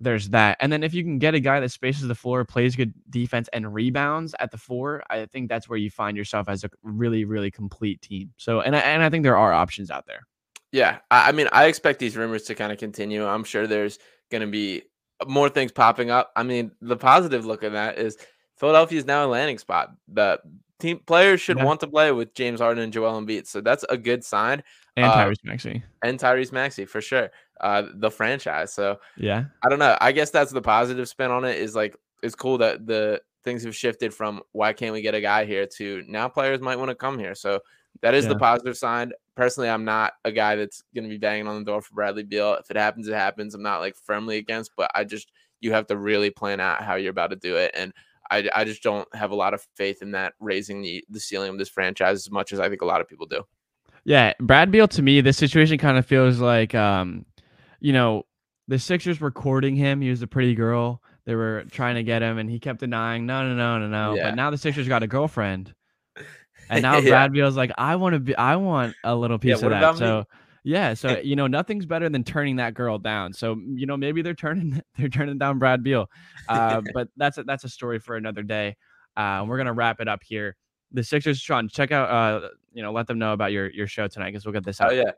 [0.00, 0.56] there's that.
[0.60, 3.48] And then if you can get a guy that spaces the floor, plays good defense,
[3.52, 7.24] and rebounds at the four, I think that's where you find yourself as a really,
[7.24, 8.32] really complete team.
[8.36, 10.26] So, and I, and I think there are options out there.
[10.72, 10.98] Yeah.
[11.10, 13.26] I, I mean, I expect these rumors to kind of continue.
[13.26, 13.98] I'm sure there's
[14.30, 14.82] going to be
[15.26, 16.32] more things popping up.
[16.34, 18.16] I mean, the positive look at that is
[18.56, 19.90] Philadelphia is now a landing spot.
[20.08, 20.40] The
[20.78, 21.64] team players should yeah.
[21.64, 23.46] want to play with James Harden and Joel Embiid.
[23.46, 24.62] So that's a good sign.
[24.96, 25.82] And uh, Tyrese Maxey.
[26.02, 27.30] And Tyrese Maxey for sure.
[27.60, 28.72] Uh, the franchise.
[28.72, 29.96] So yeah, I don't know.
[30.00, 31.58] I guess that's the positive spin on it.
[31.58, 35.20] Is like it's cool that the things have shifted from why can't we get a
[35.20, 37.34] guy here to now players might want to come here.
[37.34, 37.60] So
[38.02, 38.30] that is yeah.
[38.30, 39.12] the positive side.
[39.34, 42.22] Personally, I'm not a guy that's going to be banging on the door for Bradley
[42.22, 42.54] Beal.
[42.54, 43.54] If it happens, it happens.
[43.54, 46.94] I'm not like firmly against, but I just you have to really plan out how
[46.94, 47.92] you're about to do it and
[48.30, 51.50] I, I just don't have a lot of faith in that raising the the ceiling
[51.50, 53.42] of this franchise as much as I think a lot of people do.
[54.04, 57.26] Yeah, Brad Beal to me, this situation kind of feels like, um,
[57.80, 58.24] you know,
[58.68, 60.00] the Sixers were courting him.
[60.00, 61.02] He was a pretty girl.
[61.24, 64.14] They were trying to get him, and he kept denying, no, no, no, no, no.
[64.14, 64.30] Yeah.
[64.30, 65.74] But now the Sixers got a girlfriend,
[66.70, 67.10] and now yeah.
[67.10, 69.96] Brad Beal's like, I want to be, I want a little piece yeah, of that.
[69.96, 70.18] So.
[70.20, 70.24] Me?
[70.62, 73.32] Yeah, so you know nothing's better than turning that girl down.
[73.32, 76.08] So you know maybe they're turning they're turning down Brad Beal,
[76.48, 78.76] uh, but that's a, that's a story for another day.
[79.16, 80.56] Uh, we're gonna wrap it up here.
[80.92, 84.08] The Sixers, Sean, check out uh, you know let them know about your your show
[84.08, 84.92] tonight because we'll get this oh, out.
[84.92, 85.10] Oh yeah,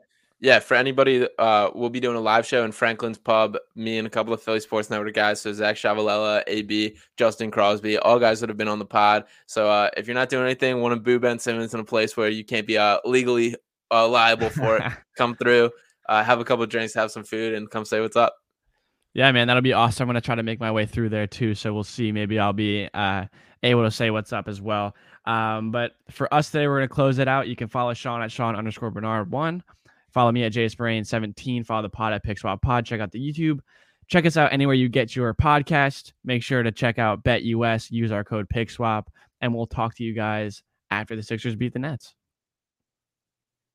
[0.43, 0.59] yeah.
[0.59, 3.57] For anybody, uh, we'll be doing a live show in Franklin's Pub.
[3.75, 5.39] Me and a couple of Philly Sports Network guys.
[5.39, 9.23] So Zach Chavalella, AB, Justin Crosby, all guys that have been on the pod.
[9.45, 12.17] So uh, if you're not doing anything, want to boo Ben Simmons in a place
[12.17, 13.55] where you can't be uh, legally
[13.89, 14.83] uh, liable for it.
[15.17, 15.71] come through,
[16.09, 18.35] uh, have a couple drinks, have some food, and come say what's up.
[19.13, 20.03] Yeah, man, that'll be awesome.
[20.03, 21.55] I'm gonna try to make my way through there too.
[21.55, 22.11] So we'll see.
[22.11, 23.25] Maybe I'll be uh,
[23.61, 24.93] able to say what's up as well.
[25.25, 27.47] Um, but for us today, we're gonna close it out.
[27.47, 29.63] You can follow Sean at Sean underscore Bernard one.
[30.13, 31.63] Follow me at JSBrain 17.
[31.63, 32.85] Follow the pod at Pickswap Pod.
[32.85, 33.59] Check out the YouTube.
[34.07, 36.11] Check us out anywhere you get your podcast.
[36.23, 37.89] Make sure to check out BetUS.
[37.89, 39.05] Use our code PickSwap,
[39.41, 40.61] and we'll talk to you guys
[40.91, 42.13] after the Sixers beat the Nets.